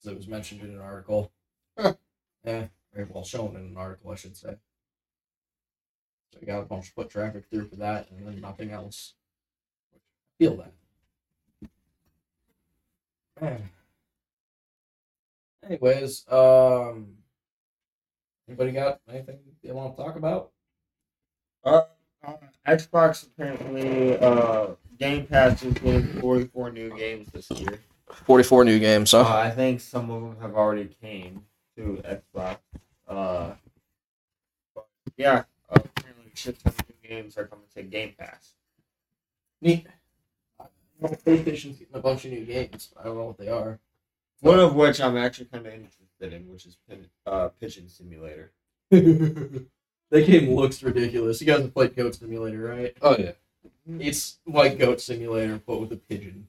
[0.00, 1.32] So it was mentioned in an article.
[1.78, 1.94] Huh.
[2.44, 4.56] Yeah, very well shown in an article, I should say.
[6.32, 9.14] So he got a bunch of foot traffic through for that, and then nothing else.
[10.38, 10.72] Feel that.
[13.40, 13.62] Man.
[15.64, 17.14] Anyways, um,
[18.46, 20.50] anybody got anything they want to talk about?
[21.64, 21.82] Uh,
[22.66, 24.66] Xbox apparently uh,
[25.04, 27.78] Game Pass is getting 44 new games this year.
[28.24, 31.44] Forty-four new games, Uh, I think some of them have already came
[31.76, 32.56] to Xbox.
[33.06, 33.50] Uh,
[34.74, 34.86] but
[35.18, 38.54] yeah, uh, apparently shit ton of new games are coming to Game Pass.
[39.60, 39.86] Neat.
[40.58, 40.64] I
[41.02, 42.94] PlayStation's getting a bunch of new games.
[42.98, 43.80] I don't know what they are.
[44.40, 48.52] One of which I'm actually kind of interested in, which is Pin- uh, Pigeon Simulator.
[48.90, 49.66] that
[50.10, 51.42] game looks ridiculous.
[51.42, 52.96] You guys have played Goat Simulator, right?
[53.02, 53.32] Oh yeah.
[53.98, 56.48] It's like Goat Simulator, but with a pigeon.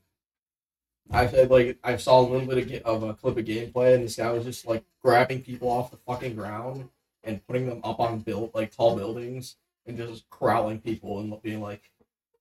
[1.12, 3.96] I said like I saw a little bit of, ga- of a clip of gameplay,
[3.96, 6.90] and this guy was just like grabbing people off the fucking ground
[7.24, 11.62] and putting them up on built like tall buildings and just corralling people and being
[11.62, 11.92] like,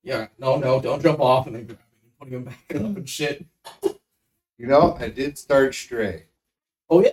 [0.03, 3.09] "Yeah, no, no, don't jump off," and then grabbing and putting them back up and
[3.09, 3.45] shit.
[4.57, 6.27] You know, I did start Stray.
[6.89, 7.11] Oh yeah.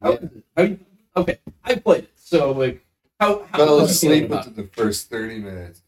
[0.00, 0.18] How Yeah.
[0.56, 0.80] Oh, is it?
[1.14, 2.84] Okay, I played it, so like,
[3.18, 5.82] how how Fell how asleep within the first thirty minutes.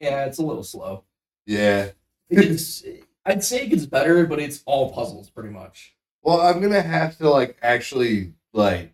[0.00, 0.04] It?
[0.06, 1.04] Yeah, it's a little slow.
[1.46, 1.90] Yeah.
[2.28, 2.84] It's,
[3.24, 5.94] I'd say it gets better, but it's all puzzles pretty much.
[6.22, 8.92] Well, I'm gonna have to like actually like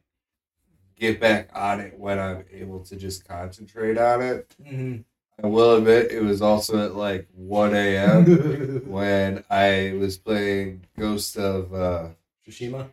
[0.97, 4.55] get back on it when I'm able to just concentrate on it.
[4.63, 5.01] Mm-hmm.
[5.43, 8.83] I will admit it was also at like 1 a.m.
[8.87, 12.09] when I was playing Ghost of uh,
[12.47, 12.91] Tsushima.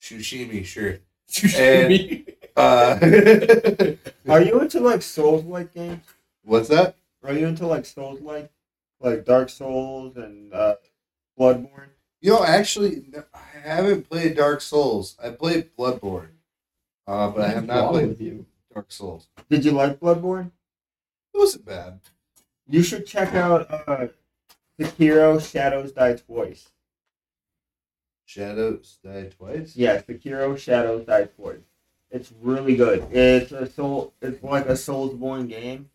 [0.00, 0.64] Tsushima.
[0.64, 0.98] Sure.
[1.28, 2.26] Tsushima.
[2.56, 2.98] Uh,
[4.32, 6.04] Are you into like Souls like games?
[6.44, 6.96] what's that?
[7.22, 8.50] Are you into like Souls like,
[9.00, 10.76] like Dark Souls and uh,
[11.38, 11.88] Bloodborne?
[12.20, 15.16] You know, actually, no, I haven't played Dark Souls.
[15.22, 16.32] I played Bloodborne,
[17.06, 18.46] uh, but I have not played with you.
[18.72, 19.28] Dark Souls.
[19.48, 20.50] Did you like Bloodborne?
[21.34, 22.00] It wasn't bad.
[22.68, 24.08] You should check out uh,
[24.78, 26.70] Sekiro Shadows Die Twice.
[28.24, 29.74] Shadows Die twice.
[29.74, 31.64] Yeah, Sekiro Shadows Die Twice.
[32.12, 33.08] It's really good.
[33.10, 34.14] It's a soul.
[34.22, 35.90] It's like a Soulsborne game,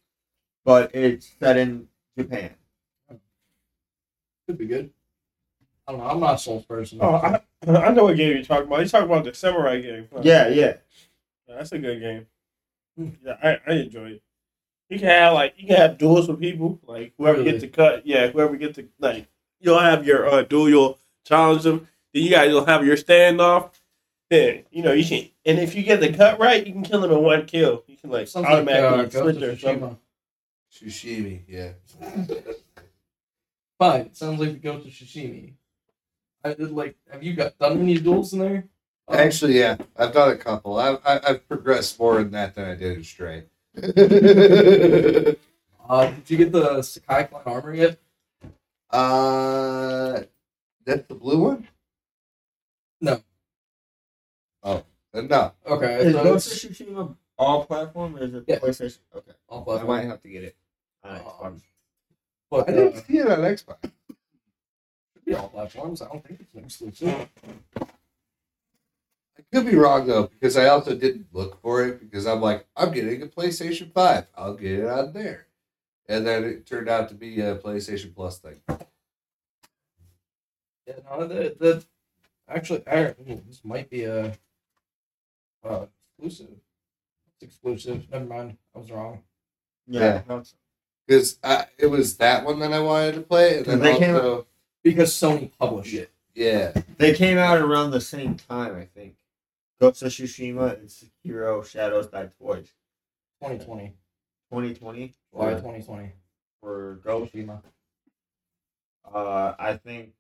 [0.66, 1.88] but it's set in
[2.18, 2.52] Japan.
[4.48, 4.92] Could be good.
[5.88, 6.08] I don't know.
[6.08, 7.00] I'm not a Souls person.
[7.02, 8.80] Oh, I, I know what game you're talking about.
[8.80, 10.08] You're talking about the samurai game.
[10.14, 10.22] huh?
[10.24, 10.74] Yeah, yeah.
[11.48, 12.28] Yeah, that's a good game.
[13.24, 14.24] Yeah, I, I enjoy it.
[14.90, 16.80] You can have like you can have duels with people.
[16.86, 17.52] Like whoever Really?
[17.52, 19.28] gets to cut, yeah, whoever gets to like
[19.60, 21.88] you'll have your uh, duel, you'll challenge them.
[22.14, 23.72] Then you guys will have your standoff.
[24.30, 27.02] Then you know you can, and if you get the cut right, you can kill
[27.02, 27.84] them in one kill.
[27.88, 29.98] You can like Sounds like uh, automatically switch of or something.
[30.76, 31.42] Tsushima.
[31.42, 31.72] Sushimi, yeah.
[33.80, 34.02] Fine.
[34.02, 35.54] It sounds like the Ghost of Tsushima.
[36.44, 36.96] I did like.
[37.12, 38.68] Have you got done any duels in there?
[39.08, 40.78] Um, Actually, yeah, I've done a couple.
[40.80, 43.44] I've I, I've progressed more in that than I did in Stray.
[45.88, 48.00] Uh, did you get the Sakai Clan armor yet?
[48.90, 50.22] uh,
[50.84, 51.68] that's the blue one.
[53.00, 53.22] No.
[54.64, 55.52] Oh, then no.
[55.68, 55.96] Okay.
[55.98, 58.58] Is So Ghost it's of Tsushima all platform or is it Yeah.
[58.58, 58.98] PlayStation?
[59.16, 59.34] Okay.
[59.48, 60.56] all I might have to get it.
[61.06, 61.62] On Um, Xbox.
[62.52, 63.78] But I uh, didn't see it on Xbox.
[65.14, 66.02] should be all platforms.
[66.02, 67.28] I don't think it's an exclusive.
[69.38, 72.68] I could be wrong though, because I also didn't look for it because I'm like,
[72.76, 74.28] I'm getting a PlayStation Five.
[74.36, 75.48] I'll get it on there,
[76.08, 78.62] and then it turned out to be a PlayStation Plus thing.
[80.88, 81.84] Yeah, no, the, the
[82.48, 84.38] actually, I, ooh, this might be a
[85.68, 85.86] uh,
[86.18, 86.52] exclusive.
[87.42, 88.10] It's exclusive.
[88.12, 88.58] Never mind.
[88.76, 89.24] I was wrong.
[89.88, 90.00] Yeah.
[90.02, 90.22] Yeah.
[90.30, 90.54] no, it's-
[91.08, 91.38] Because
[91.78, 94.48] it was that one that I wanted to play, and then They came- also,
[94.84, 96.12] Because Sony published it.
[96.34, 99.16] yeah, They came out around the same time, I think.
[99.80, 102.72] Ghost of Tsushima and Sekiro Shadows Die Twice.
[103.42, 103.94] 2020.
[104.52, 106.12] 2020 July for, 2020.
[106.62, 107.34] for Ghost.
[107.34, 107.62] Tsushima.
[109.14, 110.14] Uh, I think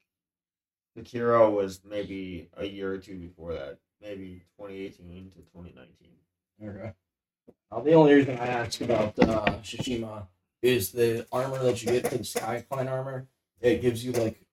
[0.97, 3.77] Sekiro was maybe a year or two before that.
[4.01, 6.09] Maybe 2018 to 2019.
[6.63, 6.93] Okay.
[7.71, 10.27] Uh, the only reason I asked about uh, Shishima
[10.65, 13.27] is the armor that you get for the Sakai armor.
[13.61, 14.45] It gives you like,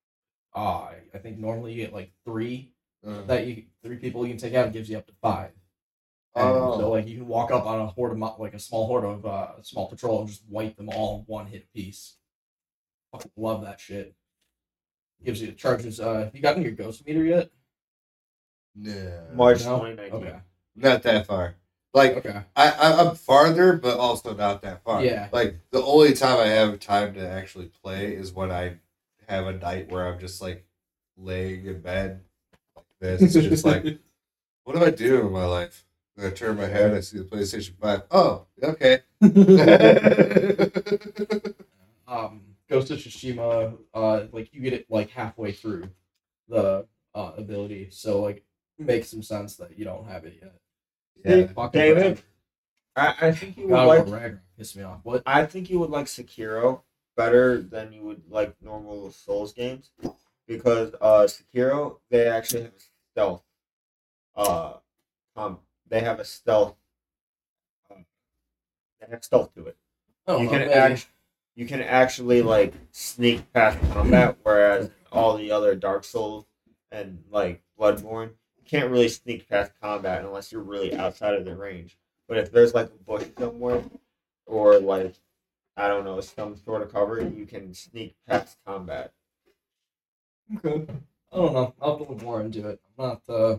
[0.55, 2.73] uh, I think normally you get like three
[3.05, 4.69] Uh, that you three people you can take out.
[4.69, 5.51] It gives you up to five.
[6.37, 6.79] And Oh.
[6.79, 9.27] So like you can walk up on a horde of like a small horde of
[9.27, 12.17] uh, small patrol and just wipe them all one hit piece.
[13.11, 14.15] Fucking love that shit.
[15.25, 15.99] Gives you charges.
[15.99, 17.51] Uh, you gotten your ghost meter yet?
[18.75, 19.79] no, March No?
[19.79, 20.15] 2019.
[20.15, 20.39] Okay.
[20.77, 21.57] not that far.
[21.95, 22.41] Like Okay.
[22.57, 25.05] I, I, I'm farther, but also not that far.
[25.05, 25.29] Yeah.
[25.31, 28.77] Like the only time I have time to actually play is when I
[29.29, 30.65] have a night where I'm just like
[31.17, 32.21] laying in bed
[32.75, 33.23] like this.
[33.23, 33.85] It's just like,
[34.65, 35.85] what do I do in my life?
[36.17, 38.03] And I turn my head, I see the PlayStation Five.
[38.11, 39.01] Oh, okay.
[42.07, 45.89] um, Ghost of Tsushima, uh, like you get it like halfway through
[46.49, 48.45] the uh, ability, so like
[48.79, 50.55] makes some sense that you don't have it yet.
[51.25, 51.47] Yeah.
[51.73, 52.23] David,
[52.97, 53.99] I, I think you would God, like.
[54.01, 55.01] Ragnarok pissed me off.
[55.03, 55.23] What?
[55.27, 56.83] I think you would like Sekiro
[57.17, 59.91] better than you would like normal Souls games
[60.47, 62.83] because uh Sekiro they actually have a
[63.13, 63.43] stealth.
[64.35, 64.75] Uh,
[65.37, 65.59] um,
[65.89, 66.75] they have a stealth.
[67.91, 68.05] Um,
[69.01, 69.77] they have stealth to it.
[70.27, 70.73] I don't you can maybe.
[70.73, 71.09] act,
[71.55, 76.47] you can actually like sneak past combat, whereas all the other Dark Souls
[76.91, 78.35] and like Bloodborne, you
[78.73, 81.99] can't really sneak past combat unless you're really outside of the range.
[82.27, 83.83] But if there's like a bush somewhere,
[84.47, 85.15] or like
[85.77, 89.13] I don't know some sort of cover, you can sneak past combat.
[90.57, 90.87] Okay.
[91.33, 91.75] I don't know.
[91.81, 92.81] I'll look more into it.
[92.99, 93.23] I'm not.
[93.29, 93.59] Uh,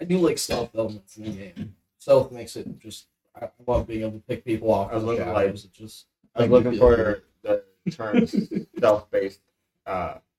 [0.00, 1.76] I do like stealth elements in the game.
[1.98, 3.06] Stealth makes it just.
[3.40, 4.90] I love being able to pick people off.
[4.90, 6.06] I was the looking like- It just.
[6.34, 8.26] I was looking for the term
[8.78, 9.40] stealth-based
[9.86, 10.31] uh, activities.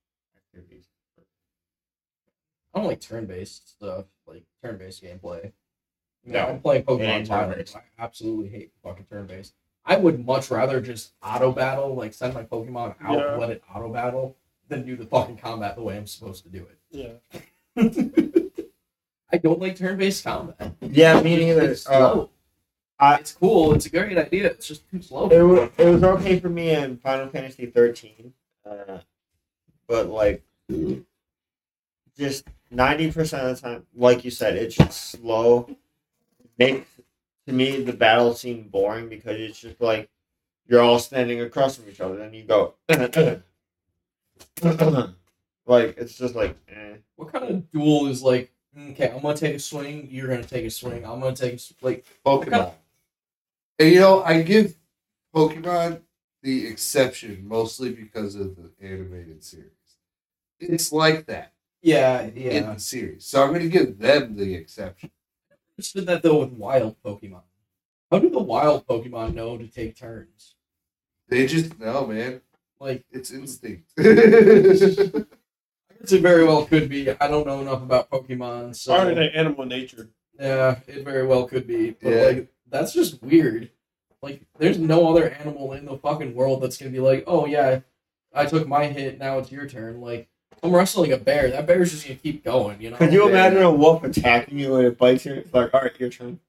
[2.74, 5.40] I don't like turn-based stuff, like turn-based gameplay.
[5.46, 5.52] I
[6.26, 7.56] mean, No, I'm playing Pokemon Violet.
[7.56, 7.76] turn-based.
[7.76, 9.54] I absolutely hate fucking turn-based.
[9.86, 13.36] I would much rather just auto battle, like send my Pokemon out Yeah.
[13.36, 14.38] let it auto battle,
[14.70, 16.80] than do the fucking combat the way I'm supposed to do it.
[16.90, 17.74] Yeah.
[19.32, 20.74] I don't like turn-based combat.
[20.82, 21.72] Yeah, me neither.
[21.72, 22.30] It's Uh, slow.
[23.00, 23.74] I- it's cool.
[23.74, 24.48] It's a great idea.
[24.48, 25.28] It's just too slow.
[25.30, 28.34] It was, it was okay for me in Final Fantasy 13,
[28.66, 29.00] uh,
[29.88, 30.44] but like
[32.18, 35.70] just 90% of the time, like you said, it's just slow.
[36.58, 36.88] Makes
[37.48, 40.10] to me the battle seem boring because it's just like
[40.68, 42.76] you're all standing across from each other and you go
[45.66, 46.96] like it's just like eh.
[47.16, 48.52] What kind of duel is like?
[48.78, 50.08] Okay, I'm gonna take a swing.
[50.10, 51.06] You're gonna take a swing.
[51.06, 52.06] I'm gonna take a sw- like.
[52.26, 52.74] Pokemon.
[53.80, 54.76] And you know, I give
[55.36, 56.02] Pokemon
[56.42, 59.72] the exception mostly because of the animated series.
[60.60, 61.54] It's like that
[61.84, 62.74] Yeah, in yeah.
[62.74, 63.26] the series.
[63.26, 65.12] So I'm going to give them the exception.
[65.78, 67.42] Just did that though with wild Pokemon.
[68.10, 70.56] How do the wild Pokemon know to take turns?
[71.28, 72.42] They just know, man.
[72.80, 73.40] Like It's hmm.
[73.40, 73.92] instinct.
[74.00, 77.10] I guess it very well could be.
[77.10, 80.10] I don't know enough about Pokemon, so Part of their animal nature.
[80.40, 81.92] yeah, it very well could be.
[81.92, 82.26] But Yeah.
[82.26, 83.72] like that's just weird.
[84.22, 87.82] Like there's no other animal in the fucking world that's gonna be like, oh yeah,
[88.34, 90.00] I took my hit, now it's your turn.
[90.00, 90.30] Like
[90.64, 91.52] I'm wrestling a bear.
[91.52, 92.96] That bear's just gonna keep going, you know?
[92.96, 95.34] Could you imagine a wolf attacking you and it bites you?
[95.34, 96.40] It's like, all right, your turn.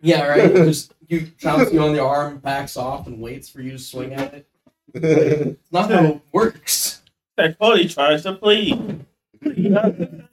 [0.00, 0.50] Yeah, right.
[0.50, 3.78] It just you pounce you on the arm, backs off, and waits for you to
[3.78, 4.46] swing at it.
[4.92, 7.02] It's not how it works.
[7.36, 9.06] That Cody tries to plead.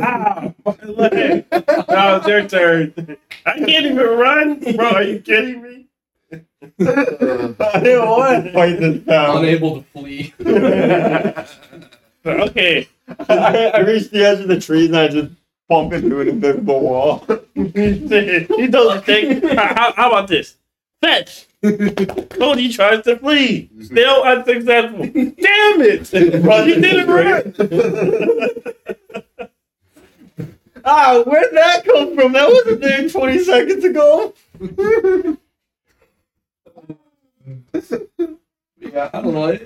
[0.00, 1.46] ah, my leg.
[1.88, 3.16] Now it's your turn.
[3.46, 4.90] I can't even run, bro.
[4.90, 5.86] Are you kidding me?
[6.32, 9.38] I didn't want to fight this pound.
[9.38, 10.34] Unable to flee.
[12.24, 12.88] Okay,
[13.28, 15.30] I, I reached the edge of the trees and I just
[15.68, 17.26] bump into an invisible wall.
[17.54, 19.44] he doesn't think.
[19.44, 20.56] How, how about this?
[21.00, 21.46] Fetch.
[21.62, 23.70] Cody tries to flee.
[23.82, 25.06] Still unsuccessful.
[25.06, 26.42] Damn it!
[26.42, 27.54] Bro, he didn't run.
[30.84, 32.32] ah, where'd that come from?
[32.32, 34.34] That wasn't there 20 seconds ago.
[38.78, 39.58] Yeah, I don't know.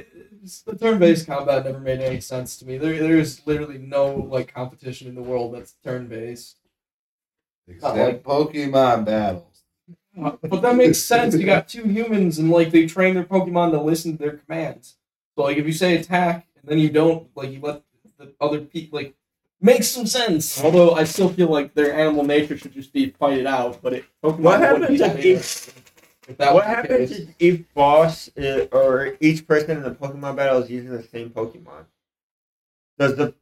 [0.44, 2.78] It, it's, the turn-based combat never made any sense to me.
[2.78, 6.58] There, there's literally no like competition in the world that's turn-based.
[7.66, 9.62] Except Pokemon battles.
[10.20, 11.34] Uh, but that makes sense.
[11.34, 14.96] You got two humans, and like they train their Pokemon to listen to their commands.
[15.34, 17.82] So like if you say attack, and then you don't, like you let
[18.18, 19.14] the other people like
[19.60, 20.62] makes some sense.
[20.62, 23.80] Although I still feel like their animal nature should just be fight it out.
[23.82, 25.72] But it Pokemon What wouldn't be happens
[26.26, 27.28] that if interesting if that what happens case.
[27.38, 31.86] if boss is, or each person in the Pokemon battle is using the same Pokemon?
[32.98, 33.34] Does the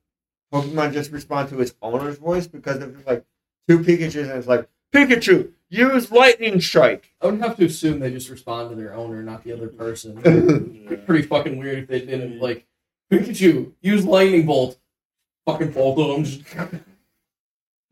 [0.53, 2.47] Pokemon just respond to its owner's voice?
[2.47, 3.25] Because if there's like
[3.69, 7.15] two Pikachu's and it's like, Pikachu, use Lightning Strike.
[7.21, 11.03] I would have to assume they just respond to their owner, not the other person.
[11.07, 12.67] Pretty fucking weird if they didn't like
[13.11, 14.79] Pikachu use lightning bolt.
[15.47, 16.85] Fucking both of them.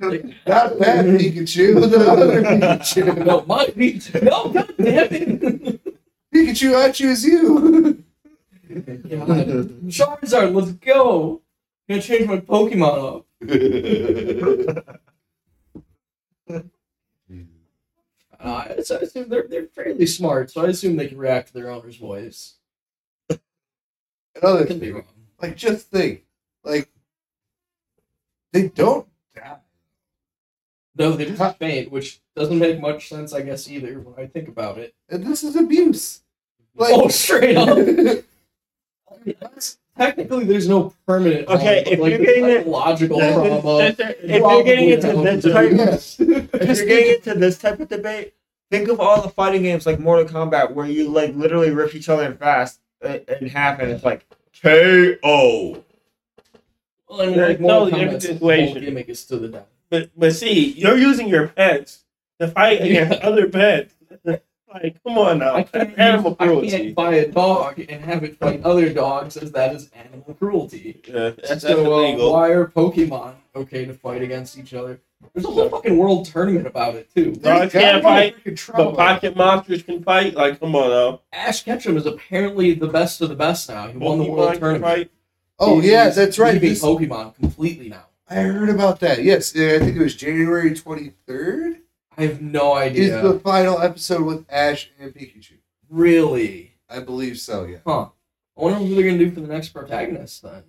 [0.01, 3.25] Just, like, Not that Pikachu, the other Pikachu.
[3.27, 4.23] no, my Pikachu.
[4.23, 5.81] No, god damn it.
[6.35, 8.03] Pikachu, I choose you.
[8.69, 9.29] God.
[9.89, 11.43] Charizard, let's go.
[11.89, 13.27] Gonna change my Pokemon up.
[18.39, 21.55] Uh, so I assume they're they're fairly smart, so I assume they can react to
[21.55, 22.55] their owner's voice.
[24.41, 25.05] Another Could be thing, wrong.
[25.43, 26.25] like just think,
[26.65, 26.89] like
[28.53, 29.59] they don't die.
[30.97, 34.49] No, they just faint, which doesn't make much sense, I guess, either when I think
[34.49, 34.95] about it.
[35.09, 36.21] and this is abuse.
[36.75, 37.79] Like, oh, straight up.
[39.97, 41.47] Technically, there's no permanent.
[41.49, 43.79] Okay, harm, if like, you're getting it- psychological Yeah, trauma.
[43.99, 46.21] If you're getting into this type, yes.
[46.21, 46.29] if
[46.79, 48.33] you're getting into this type of debate,
[48.71, 52.09] think of all the fighting games like Mortal Kombat where you like literally rip each
[52.09, 54.25] other in fast uh, in half and it's like
[54.63, 55.83] KO.
[57.09, 58.81] Well, I mean, They're like, Mortal totally different Kombat's whole situation.
[58.85, 59.67] gimmick is to the death.
[59.91, 62.05] But but see, you're using your pets
[62.41, 63.95] to fight against other pets.
[64.73, 68.23] like, come on now, I can't, animal use- I can't buy a dog and have
[68.23, 71.01] it fight other dogs, as that is animal cruelty.
[71.07, 75.01] Yeah, that's, that's so, uh, why are Pokemon okay to fight against each other?
[75.35, 77.33] There's a whole fucking world tournament about it too.
[77.33, 80.35] Dogs can't fight, be but pocket monsters can fight.
[80.35, 81.21] Like, come on now.
[81.33, 83.89] Ash Ketchum is apparently the best of the best now.
[83.89, 84.85] He won the world tournament.
[84.85, 85.11] fight.
[85.59, 86.55] Oh He's yeah, that's right.
[86.55, 88.07] He beat Pokemon completely now.
[88.31, 89.25] I heard about that.
[89.25, 91.81] Yes, I think it was January twenty third.
[92.17, 93.03] I have no idea.
[93.03, 93.33] Is idea.
[93.33, 95.55] the final episode with Ash and Pikachu?
[95.89, 96.75] Really?
[96.89, 97.65] I believe so.
[97.65, 97.79] Yeah.
[97.85, 98.09] Huh.
[98.57, 100.63] I wonder what they're gonna do for the next protagonist then.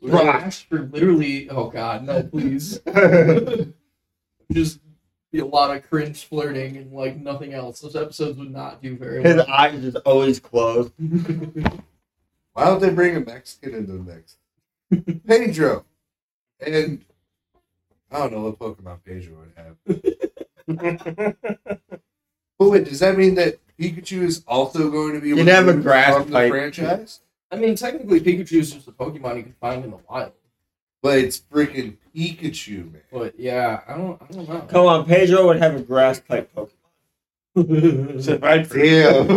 [0.00, 0.26] Right.
[0.26, 1.50] Ash for literally.
[1.50, 2.78] Oh God, no, please.
[4.52, 4.80] Just
[5.32, 7.80] be a lot of cringe flirting and like nothing else.
[7.80, 9.46] Those episodes would not do very His well.
[9.46, 10.92] His eyes is always closed.
[12.52, 14.36] Why don't they bring a Mexican into the mix?
[15.26, 15.84] Pedro.
[16.66, 17.04] And
[18.10, 21.36] I don't know what Pokemon Pedro would have.
[22.58, 25.74] But wait, does that mean that Pikachu is also going to be You'd have a
[25.74, 26.50] grass from the type.
[26.50, 27.20] franchise?
[27.50, 30.32] I mean, technically, Pikachu is just a Pokemon you can find in the wild.
[31.02, 33.02] But it's freaking Pikachu, man.
[33.12, 34.60] But yeah, I don't, I don't know.
[34.68, 36.70] Come on, Pedro would have a grass type Pokemon.
[37.56, 39.28] So, right, Damn.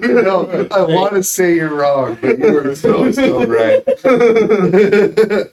[0.00, 3.82] you know, I want to say you're wrong, but you were so, so right.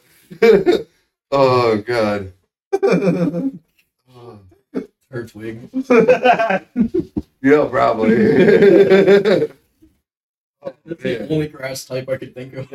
[1.31, 2.31] oh, God.
[2.83, 4.39] Oh.
[5.11, 5.67] Turtwig.
[7.39, 9.47] Yeah, probably.
[10.85, 12.71] That's the only grass type I could think of.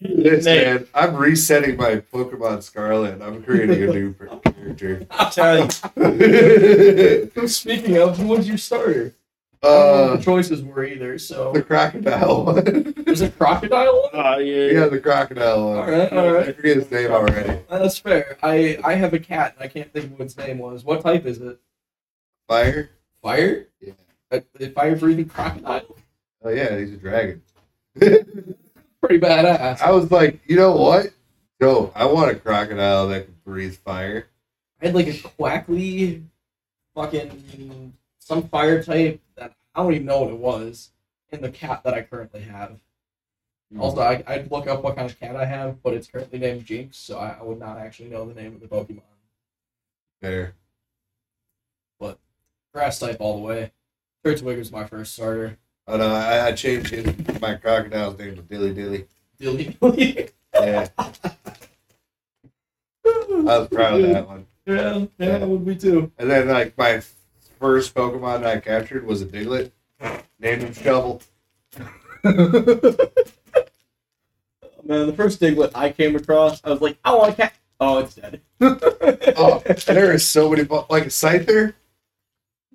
[0.00, 0.86] Yes, Nate, man.
[0.94, 3.22] I'm resetting my Pokemon Scarlet.
[3.22, 4.12] I'm creating a new
[4.44, 5.06] character.
[5.10, 9.14] I'm telling you, Speaking of, what's your starter?
[9.62, 11.18] I don't know what Uh, the choices were either.
[11.18, 12.94] So the crocodile one.
[13.04, 14.10] there's a crocodile one.
[14.24, 14.72] Oh yeah.
[14.80, 15.78] yeah, the crocodile one.
[15.78, 17.60] All right, all I forget his name already.
[17.68, 18.36] That's fair.
[18.42, 19.54] I I have a cat.
[19.56, 20.84] and I can't think of what its name was.
[20.84, 21.58] What type is it?
[22.48, 22.90] Fire?
[23.22, 23.66] Fire?
[23.80, 23.92] Yeah.
[24.30, 25.96] A, a fire breathing crocodile.
[26.48, 27.42] Oh yeah, he's a dragon.
[27.98, 29.82] Pretty badass.
[29.82, 31.08] I was like, you know what?
[31.60, 34.28] No, I want a crocodile that can breathe fire.
[34.80, 36.24] I had like a Quaxly,
[36.94, 40.90] fucking some fire type that I don't even know what it was,
[41.32, 42.80] in the cat that I currently have.
[43.70, 43.82] Hmm.
[43.82, 46.64] Also, I, I'd look up what kind of cat I have, but it's currently named
[46.64, 49.02] Jinx, so I, I would not actually know the name of the Pokemon.
[50.22, 50.54] There.
[52.00, 52.18] But
[52.72, 53.72] grass type all the way.
[54.24, 55.58] Turtwig was my first starter.
[55.90, 57.06] Oh no, I, I changed his,
[57.40, 59.06] my crocodile's name to Dilly Dilly.
[59.40, 59.76] Dilly.
[59.82, 60.28] Dilly.
[60.54, 61.12] Yeah, I
[63.04, 64.46] was proud of that one.
[64.66, 66.12] yeah, yeah, that would be too.
[66.18, 67.00] And then like my
[67.58, 69.72] first Pokemon I captured was a Diglett.
[70.38, 71.22] Named him Shovel.
[74.84, 77.54] Man, the first Diglett I came across, I was like, I want a cat.
[77.80, 78.40] Oh, it's dead.
[79.40, 81.74] Oh, there is so many like a Scyther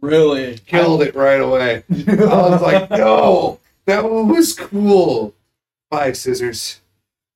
[0.03, 0.57] really?
[0.59, 1.83] killed it right away.
[2.07, 5.33] I was like, no, that one was cool.
[5.89, 6.81] Five scissors.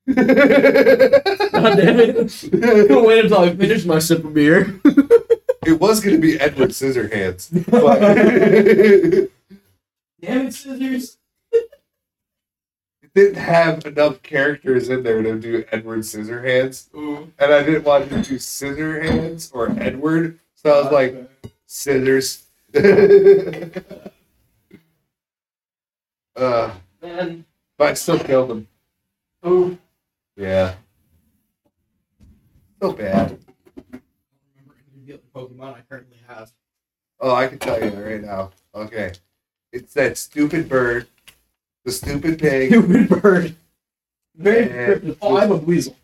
[0.07, 2.89] God damn it.
[2.91, 4.79] I'll wait until I finish my sip of beer.
[5.65, 7.99] It was gonna be Edward Scissorhands, but
[10.21, 11.17] Damn it, scissors.
[13.13, 17.31] didn't have enough characters in there to do Edward Scissorhands, Ooh.
[17.37, 21.29] and I didn't want to do Scissorhands or Edward, so I was like,
[21.65, 22.46] scissors.
[26.35, 26.71] Uh,
[27.01, 27.45] man.
[27.77, 28.67] but I still killed him.
[29.45, 29.77] Ooh.
[30.35, 30.75] Yeah.
[32.81, 33.15] So bad.
[33.15, 34.03] I don't
[34.55, 36.51] remember any of the other Pokemon I currently have.
[37.19, 38.51] Oh, I can tell you that right now.
[38.75, 39.13] Okay.
[39.71, 41.07] It's that stupid bird,
[41.83, 42.69] the stupid pig.
[42.71, 43.55] Stupid bird.
[44.35, 45.13] Very Yeah.
[45.21, 45.95] Oh, I have a weasel.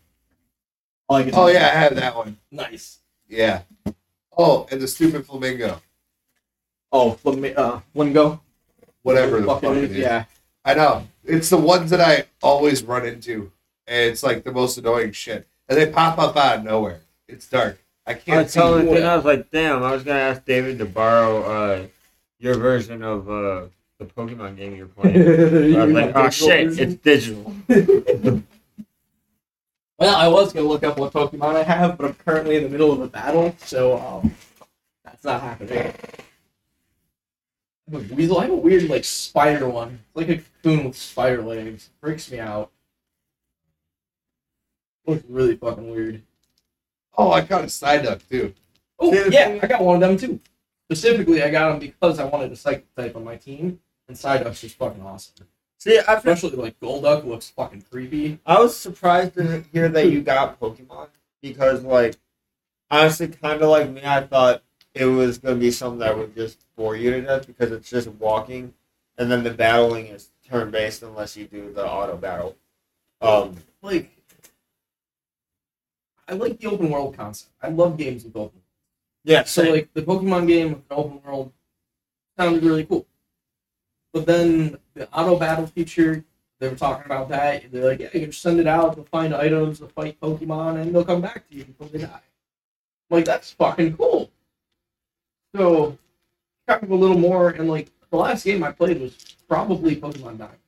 [1.08, 1.30] I.
[1.32, 2.38] Oh yeah, I have that one.
[2.50, 2.98] Nice.
[3.28, 3.62] Yeah.
[4.36, 5.80] Oh, and the stupid flamingo.
[6.96, 8.40] Oh, Flam- uh, Flamingo.
[9.02, 9.96] Whatever the fuck Fucking- it is.
[9.96, 10.24] Yeah.
[10.64, 11.06] I know.
[11.24, 13.50] It's the ones that I always run into.
[13.86, 15.46] And it's like the most annoying shit.
[15.68, 17.00] And they pop up out of nowhere.
[17.28, 17.78] It's dark.
[18.06, 18.60] I I can't see.
[18.60, 21.86] told what- him, I was like, damn, I was gonna ask David to borrow uh,
[22.38, 23.62] your version of uh,
[23.98, 25.16] the Pokemon game you're playing.
[25.76, 27.54] I was like, oh shit, it's digital.
[29.96, 32.68] Well, I was gonna look up what Pokemon I have, but I'm currently in the
[32.68, 34.34] middle of a battle, so um,
[35.04, 35.94] that's not happening.
[37.88, 38.38] I have a Weasel.
[38.38, 40.00] I have a weird like spider one.
[40.08, 41.90] It's like a cocoon with spider legs.
[42.00, 42.70] Freaks me out.
[45.06, 46.22] Looks really fucking weird.
[47.16, 48.54] Oh, I caught a Psyduck too.
[48.98, 50.40] Oh yeah, thing- I got one of them too.
[50.90, 54.60] Specifically, I got them because I wanted a psychic type on my team, and Psyduck's
[54.60, 55.46] just fucking awesome.
[55.78, 58.38] See, I, Especially like Golduck looks fucking creepy.
[58.46, 61.08] I was surprised to hear that you got Pokemon
[61.42, 62.16] because, like,
[62.90, 64.62] honestly, kind of like me, I thought
[64.94, 68.08] it was gonna be something that would just bore you to death because it's just
[68.08, 68.74] walking,
[69.18, 72.56] and then the battling is turn based unless you do the auto battle.
[73.20, 74.10] Um, like
[76.28, 77.52] I like the open world concept.
[77.62, 78.60] I love games with open.
[79.24, 79.44] yeah.
[79.44, 81.52] So like the Pokemon game with an open world
[82.38, 83.06] sounded really cool.
[84.12, 86.24] But then the auto battle feature,
[86.60, 87.70] they were talking about that.
[87.70, 90.94] They're like, yeah, you can send it out to find items, to fight Pokemon, and
[90.94, 92.20] they'll come back to you before they die.
[93.10, 94.30] I'm like that's fucking cool.
[95.54, 95.98] So
[96.66, 100.38] kind of a little more, and like the last game I played was probably Pokemon
[100.38, 100.58] Diamond.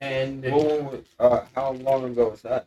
[0.00, 2.66] And Well, uh, how long ago was that?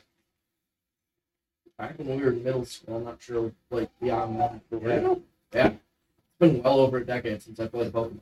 [1.80, 2.98] back when we were in middle school.
[2.98, 4.60] I'm not sure, like beyond that.
[4.72, 4.80] Yeah.
[4.80, 5.16] yeah.
[5.54, 8.22] yeah, it's been well over a decade since I played a Pokemon game.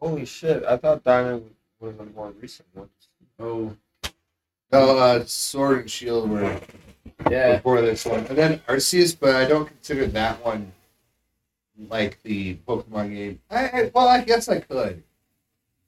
[0.00, 0.64] Holy shit!
[0.64, 1.48] I thought Diamond
[1.80, 2.88] was a more recent one.
[3.38, 3.74] Oh,
[4.72, 6.60] No, uh, Sword and Shield were
[7.30, 8.26] yeah, before this one.
[8.26, 10.72] And then Arceus, but I don't consider that one
[11.88, 13.40] like the Pokemon game.
[13.50, 15.02] I, I well, I guess I could.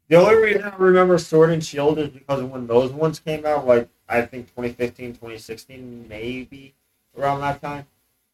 [0.08, 3.66] The only reason I remember Sword and Shield is because when those ones came out,
[3.66, 6.74] like I think 2015, 2016, maybe
[7.18, 7.86] around that time.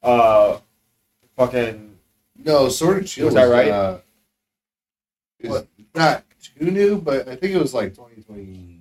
[0.03, 0.59] Uh,
[1.37, 1.97] fucking
[2.37, 3.69] No, Sword and Shield Was that right?
[3.71, 3.99] Uh,
[5.43, 5.67] What?
[5.95, 6.25] not
[6.59, 8.81] too new, but I think it was like 2020.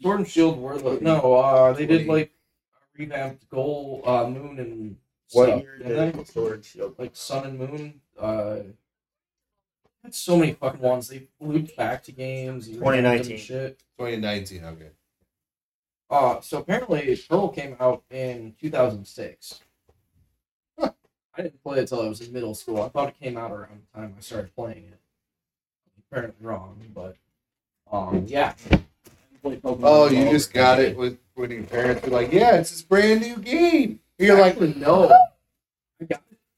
[0.00, 1.34] Sword and Shield were the no.
[1.34, 2.30] Uh, they did like
[2.96, 4.96] a revamped Gold, uh, Moon, and
[5.34, 6.26] what stuff, year didn't?
[6.26, 6.94] Sword and Shield?
[6.98, 8.00] like Sun and Moon.
[8.18, 8.56] Uh,
[10.04, 11.08] had so many fucking ones.
[11.08, 12.68] They looped back to games.
[12.68, 13.38] you revamped them and 2019.
[13.38, 13.78] Shit.
[13.98, 14.90] 2019, okay.
[16.10, 19.60] Uh, so apparently Pearl came out in 2006.
[20.78, 20.90] Huh.
[21.36, 22.82] I didn't play it until I was in middle school.
[22.82, 25.00] I thought it came out around the time I started playing it.
[26.10, 27.16] apparently wrong, but
[27.90, 28.54] um, yeah.
[29.82, 33.20] Oh, you just got it with when your parents were like, "Yeah, it's this brand
[33.20, 35.12] new game." You're like, Actually, no.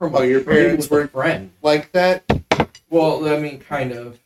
[0.07, 1.51] I got it from Oh, your parents were- friend.
[1.63, 2.25] like that.
[2.91, 4.19] Well, I mean, kind of,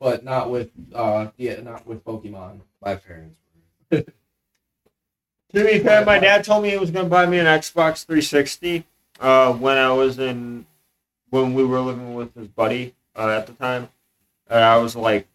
[0.00, 2.60] but not with uh, yeah, not with Pokemon.
[2.82, 3.38] My parents.
[5.52, 8.84] To be fair, my dad told me he was gonna buy me an Xbox 360
[9.20, 10.66] uh, when I was in
[11.30, 13.88] when we were living with his buddy uh, at the time.
[14.48, 15.28] And I was like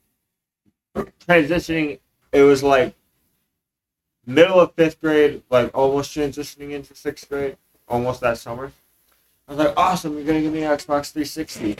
[1.25, 1.99] transitioning.
[2.33, 2.93] It was like
[4.25, 7.55] middle of fifth grade, like almost transitioning into sixth grade,
[7.87, 8.73] almost that summer.
[9.49, 10.15] I was like, awesome!
[10.15, 11.77] You're gonna give me an Xbox 360.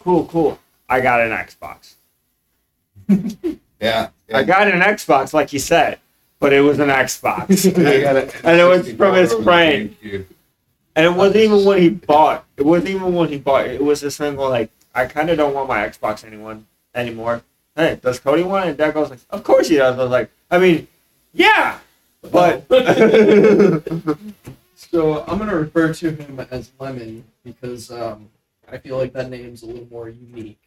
[0.00, 0.58] Cool, cool.
[0.88, 1.94] I got an Xbox.
[3.78, 5.98] Yeah, I got an Xbox, like you said,
[6.38, 7.66] but it was an Xbox.
[7.76, 8.34] It.
[8.44, 9.94] And it was from his friend.
[10.02, 12.44] And it wasn't even what he bought.
[12.56, 13.66] It wasn't even what he bought.
[13.66, 17.42] It was this thing where like I kind of don't want my Xbox anyone anymore.
[17.76, 18.68] Hey, does Cody want it?
[18.70, 19.98] And Dad goes like, of course he does.
[19.98, 20.88] I was like, I mean,
[21.32, 21.78] yeah,
[22.22, 22.66] but
[24.90, 28.28] So I'm gonna refer to him as Lemon because um,
[28.68, 30.58] I feel like that name's a little more unique.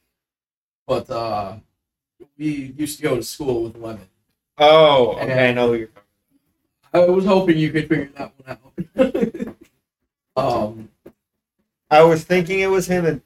[0.87, 1.57] But uh,
[2.37, 4.07] we used to go to school with Lemon.
[4.57, 5.89] oh, okay, I know who you're.
[6.93, 8.57] I was hoping you could figure that one
[8.95, 9.55] out.
[10.63, 10.89] um,
[11.91, 13.21] I was thinking it was him, and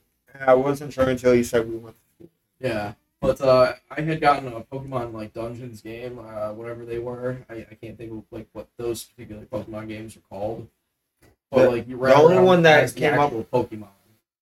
[0.47, 1.95] I wasn't sure until you said we went.
[1.95, 2.29] To school.
[2.59, 7.45] Yeah, but uh, I had gotten a Pokemon like Dungeons game, uh, whatever they were.
[7.51, 10.67] I, I can't think of like what those particular Pokemon games are called.
[11.51, 13.87] But The- like the only one that came up- with Pokemon.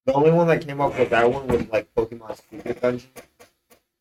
[0.06, 3.10] The only one that came up with that one was like Pokemon Secret Dungeon.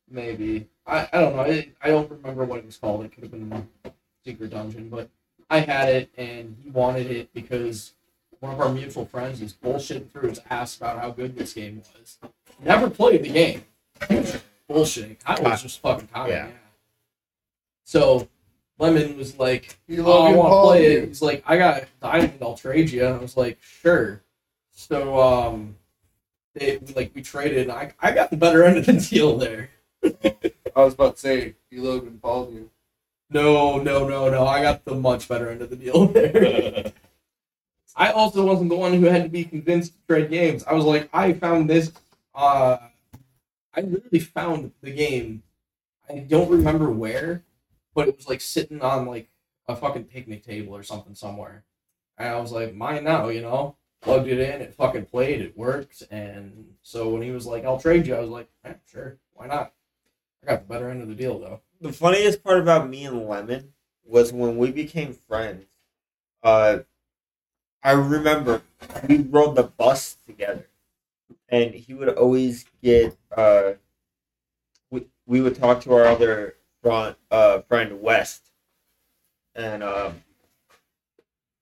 [0.09, 1.41] Maybe I, I don't know.
[1.41, 3.03] I, I don't remember what it was called.
[3.05, 3.67] It could have been
[4.23, 5.09] Secret Dungeon, but
[5.49, 7.93] I had it and he wanted it because
[8.39, 11.81] one of our mutual friends was bullshitting through his ass about how good this game
[11.97, 12.19] was.
[12.63, 13.65] Never played the game.
[14.69, 15.17] Bullshitting.
[15.25, 16.29] I was just fucking tired.
[16.29, 16.47] Yeah.
[16.47, 16.53] Yeah.
[17.83, 18.27] So
[18.77, 20.99] Lemon was like, You oh, I want to play you.
[20.99, 21.07] it.
[21.09, 23.07] He's like, I got Diamond Ultragia.
[23.07, 24.21] And I was like, sure.
[24.71, 25.75] So um,
[26.53, 27.63] they like we traded.
[27.63, 29.69] And I I got the better end of the deal there.
[30.03, 32.69] I was about to say, you Logan Paul you.
[33.29, 34.45] No, no, no, no.
[34.45, 36.91] I got the much better end of the deal there.
[37.95, 40.65] I also wasn't the one who had to be convinced to trade games.
[40.65, 41.93] I was like, I found this.
[42.33, 42.77] Uh,
[43.73, 45.43] I literally found the game.
[46.09, 47.43] I don't remember where,
[47.95, 49.29] but it was like sitting on like
[49.67, 51.63] a fucking picnic table or something somewhere.
[52.17, 53.77] And I was like, mine now, you know.
[54.01, 56.03] Plugged it in, it fucking played, it worked.
[56.11, 59.47] And so when he was like, I'll trade you, I was like, eh, sure, why
[59.47, 59.73] not?
[60.43, 61.61] I got the better end of the deal though.
[61.81, 63.73] the funniest part about me and Lemon
[64.05, 65.65] was when we became friends.
[66.43, 66.79] Uh,
[67.83, 68.61] I remember
[69.07, 70.67] we rode the bus together,
[71.49, 73.17] and he would always get.
[73.35, 73.73] Uh,
[74.91, 78.51] we we would talk to our other front uh friend West,
[79.55, 80.21] and um,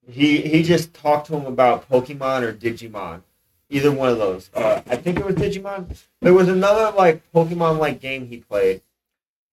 [0.06, 3.22] he he just talked to him about Pokemon or Digimon,
[3.70, 4.50] either one of those.
[4.54, 5.98] Uh, I think it was Digimon.
[6.20, 8.82] There was another like Pokemon like game he played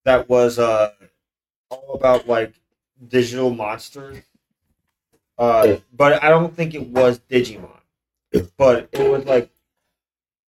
[0.04, 0.90] that was uh
[1.70, 2.52] all about like
[3.06, 4.24] digital monsters.
[5.38, 7.68] Uh, but I don't think it was Digimon.
[8.56, 9.50] But it was like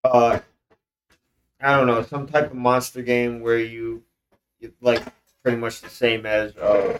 [0.03, 0.39] uh
[1.61, 4.03] I don't know, some type of monster game where you
[4.81, 5.03] like
[5.43, 6.97] pretty much the same as uh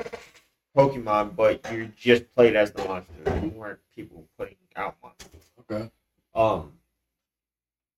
[0.75, 3.39] Pokemon, but you just played as the monster.
[3.41, 5.51] You weren't people putting out monsters.
[5.59, 5.91] Okay.
[6.33, 6.73] Um,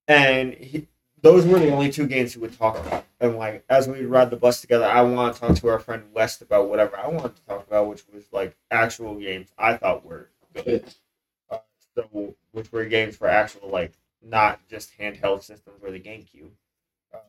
[0.07, 0.87] and he,
[1.21, 3.05] those were the only two games he would talk about.
[3.19, 6.03] And like as we ride the bus together, I want to talk to our friend
[6.13, 10.05] West about whatever I wanted to talk about, which was like actual games I thought
[10.05, 10.93] were good.
[11.49, 11.59] Uh,
[11.95, 16.51] so which were games for actual like not just handheld systems or the GameCube.
[17.13, 17.19] Uh,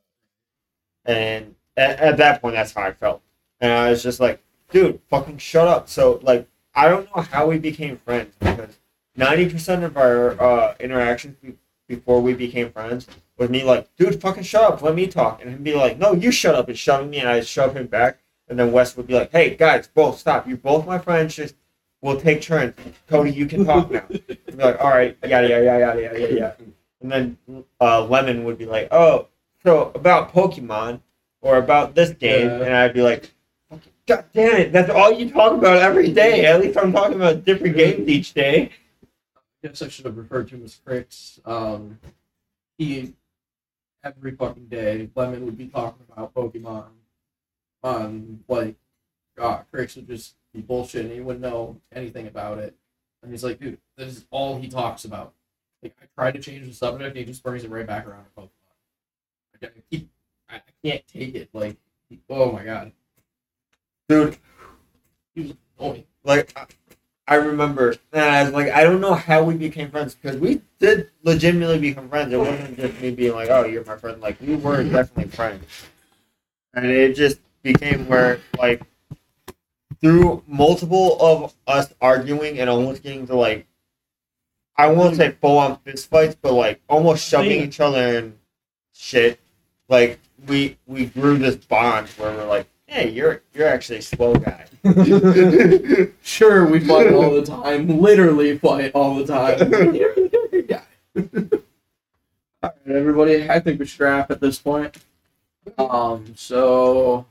[1.04, 3.22] and at, at that point, that's how I felt.
[3.60, 5.88] And I was just like, dude, fucking shut up.
[5.88, 8.78] So like, I don't know how we became friends because
[9.16, 11.56] ninety percent of our uh, interactions be-
[11.88, 13.06] before we became friends
[13.38, 16.12] was me like, dude, fucking shut up, let me talk, and he'd be like, no,
[16.12, 18.18] you shut up, and shoving me, and I'd shove him back,
[18.48, 21.54] and then Wes would be like, hey guys, both stop, you're both my friends, just
[22.00, 22.74] we'll take turns.
[23.08, 24.04] Cody, you can talk now.
[24.08, 26.56] Be like, all right, yada yada yada yada yada,
[27.00, 27.38] and then
[27.80, 29.28] uh, Lemon would be like, oh,
[29.62, 31.00] so about Pokemon
[31.46, 32.64] or about this game, Yeah.
[32.64, 33.32] and I'd be like.
[34.06, 34.72] God damn it!
[34.72, 36.46] That's all you talk about every day.
[36.46, 38.70] At least I'm talking about different games each day.
[39.36, 41.40] I guess I should have referred to him as Crix.
[41.44, 41.98] Um,
[42.78, 43.14] he
[44.04, 46.84] every fucking day, Lemon would be talking about Pokemon.
[47.82, 48.76] Um, like,
[49.40, 52.76] uh, Crix would just be bullshit and He wouldn't know anything about it,
[53.24, 55.34] and he's like, "Dude, this is all he talks about."
[55.82, 58.24] Like, I tried to change the subject, and he just brings it right back around
[58.24, 58.50] to Pokemon.
[59.64, 60.10] I keep
[60.48, 61.48] I, can't take it.
[61.52, 61.76] Like,
[62.30, 62.92] oh my god,
[64.08, 64.36] dude.
[65.34, 66.04] he was annoying.
[66.24, 66.66] Like I-
[67.28, 70.60] I remember, and I was like, I don't know how we became friends because we
[70.78, 72.32] did legitimately become friends.
[72.32, 75.64] It wasn't just me being like, "Oh, you're my friend." Like we were definitely friends,
[76.74, 78.80] and it just became where like
[80.00, 83.66] through multiple of us arguing and almost getting to like
[84.76, 88.38] I won't say full on fist fights, but like almost shoving each other and
[88.92, 89.40] shit.
[89.88, 94.34] Like we we grew this bond where we're like, hey, you're you're actually a swell
[94.34, 94.64] guy.
[96.22, 97.88] Sure, we fight all the time.
[98.00, 99.72] Literally fight all the time.
[99.94, 100.12] You're
[100.52, 100.82] a guy.
[102.62, 103.48] all right, everybody.
[103.48, 104.96] I think we should wrap at this point.
[105.78, 106.34] Um.
[106.36, 107.26] So,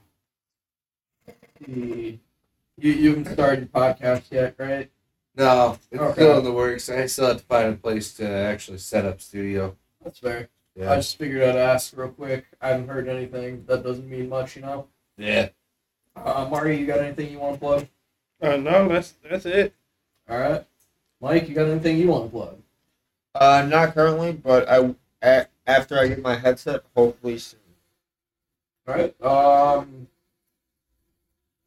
[1.62, 2.18] the
[2.78, 4.90] you you haven't started your podcast yet, right?
[5.38, 6.14] No, it's Okay.
[6.14, 6.90] still in the works.
[6.90, 9.76] I still have to find a place to actually set up studio.
[10.04, 10.50] That's fair.
[10.78, 12.46] I just figured I'd ask real quick.
[12.62, 13.64] I haven't heard anything.
[13.66, 14.88] That doesn't mean much, you know.
[15.18, 15.50] Yeah.
[16.16, 17.88] Uh, Mario, you got anything you want to plug?
[18.42, 19.74] Uh, no, that's that's it.
[20.30, 20.66] All right.
[21.22, 22.62] Mike, you got anything you want to plug?
[23.34, 27.60] Uh, not currently, but I a, after I get my headset, hopefully soon.
[28.88, 29.22] All right.
[29.22, 30.08] Um,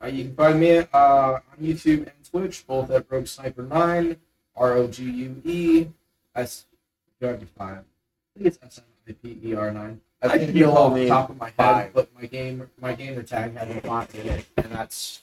[0.02, 4.16] uh, you can find me uh, on YouTube and Twitch, both at Rogue Sniper Nine,
[4.54, 5.86] R O G U E
[6.34, 6.66] S.
[7.20, 7.84] Garbage time.
[7.84, 10.00] I think it's S N I P E R nine.
[10.22, 11.92] I I think think you you know call off the top of my head, five.
[11.94, 15.22] but my game my gamer tag had a lot in it, and that's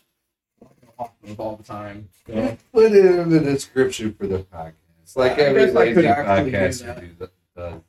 [0.98, 2.10] all the time.
[2.28, 2.58] So.
[2.74, 4.74] Put it in the description for the podcast.
[5.16, 7.32] Like every guess I could lazy podcast do that.
[7.56, 7.82] does.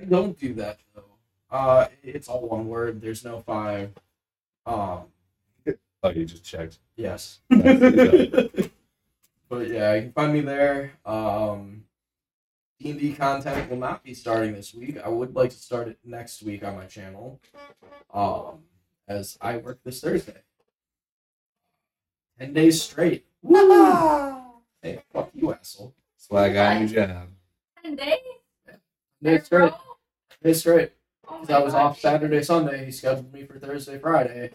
[0.00, 1.04] I don't do that though.
[1.50, 3.00] Uh, it's all one word.
[3.00, 3.92] There's no five.
[4.66, 5.02] Um,
[6.04, 6.78] Oh, you just checked.
[6.96, 7.38] yes.
[7.48, 7.60] but
[9.68, 10.92] yeah, you can find me there.
[11.06, 11.84] Um,
[12.82, 14.98] D&D content will not be starting this week.
[15.02, 17.40] I would like to start it next week on my channel.
[18.12, 18.64] Um,
[19.06, 20.42] as I work this Thursday.
[22.38, 23.24] Ten days straight.
[23.42, 24.38] Woo!
[24.84, 25.94] Hey, fuck you, asshole.
[26.16, 27.28] That's why I got a new job.
[27.84, 28.16] Ten days?
[28.66, 28.80] Ten
[29.22, 29.70] days straight.
[29.70, 30.90] Ten days straight.
[31.28, 31.82] Oh 'Cause my I was God.
[31.82, 32.84] off Saturday, Sunday.
[32.86, 34.50] He scheduled me for Thursday, Friday,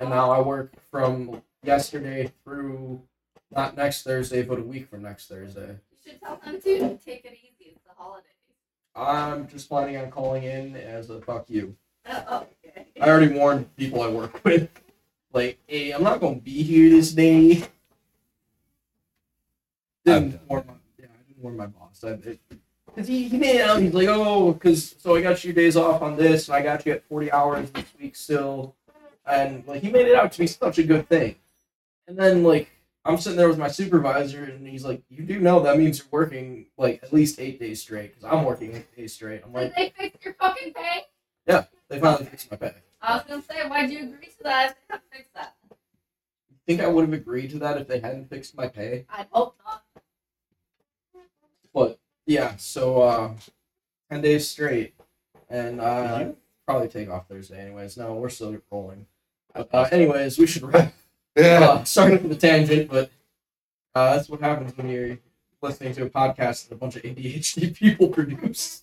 [0.00, 3.02] and now I work from yesterday through
[3.52, 5.76] not next Thursday, but a week from next Thursday.
[5.92, 7.57] You should tell them to take it easy.
[7.98, 8.06] It's
[8.94, 9.34] the holidays.
[9.34, 11.76] I'm just planning on calling in as a fuck you.
[12.06, 12.86] Oh, oh, okay.
[13.00, 14.68] I already warned people I work with,
[15.32, 17.62] like, hey, I'm not gonna be here this day.
[20.06, 22.02] I've Didn't warn my yeah, I didn't warn my boss.
[22.04, 22.40] I, it,
[22.96, 23.80] Cause he, he made it out.
[23.80, 26.84] He's like, oh, cause so I got you days off on this, and I got
[26.84, 28.74] you at 40 hours this week still,
[29.24, 31.36] and like he made it out to be such a good thing.
[32.08, 32.70] And then like
[33.04, 36.08] I'm sitting there with my supervisor, and he's like, you do know that means you're
[36.10, 39.42] working like at least eight days straight, cause I'm working eight days straight.
[39.44, 41.04] I'm Did like, they fix your fucking pay?
[41.46, 42.74] Yeah, they finally fixed my pay.
[43.00, 45.54] I was gonna say, why'd you agree to that if they have fixed that?
[46.68, 49.06] think I would have agreed to that if they hadn't fixed my pay.
[49.08, 49.84] I hope not.
[51.72, 53.30] But yeah, so uh,
[54.10, 54.94] ten days straight,
[55.48, 56.32] and uh,
[56.66, 57.58] probably take off Thursday.
[57.58, 59.06] Anyways, no, we're still rolling.
[59.54, 60.92] But, uh, anyways, we should wrap.
[61.38, 61.60] Yeah.
[61.60, 63.10] Uh, sorry for the tangent, but
[63.94, 65.18] uh, that's what happens when you're
[65.62, 68.82] listening to a podcast that a bunch of ADHD people produce.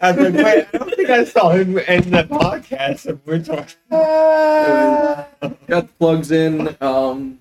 [0.00, 3.06] I like, wait, I don't think I saw him in the podcast.
[3.06, 3.74] And we're talking.
[3.90, 6.76] Got the plugs in.
[6.80, 7.40] Um,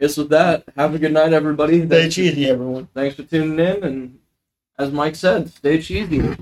[0.00, 1.86] guess with that, have a good night, everybody.
[1.86, 2.88] Stay cheesy, everyone.
[2.94, 4.18] Thanks for tuning in, and
[4.78, 6.36] as Mike said, stay cheesy.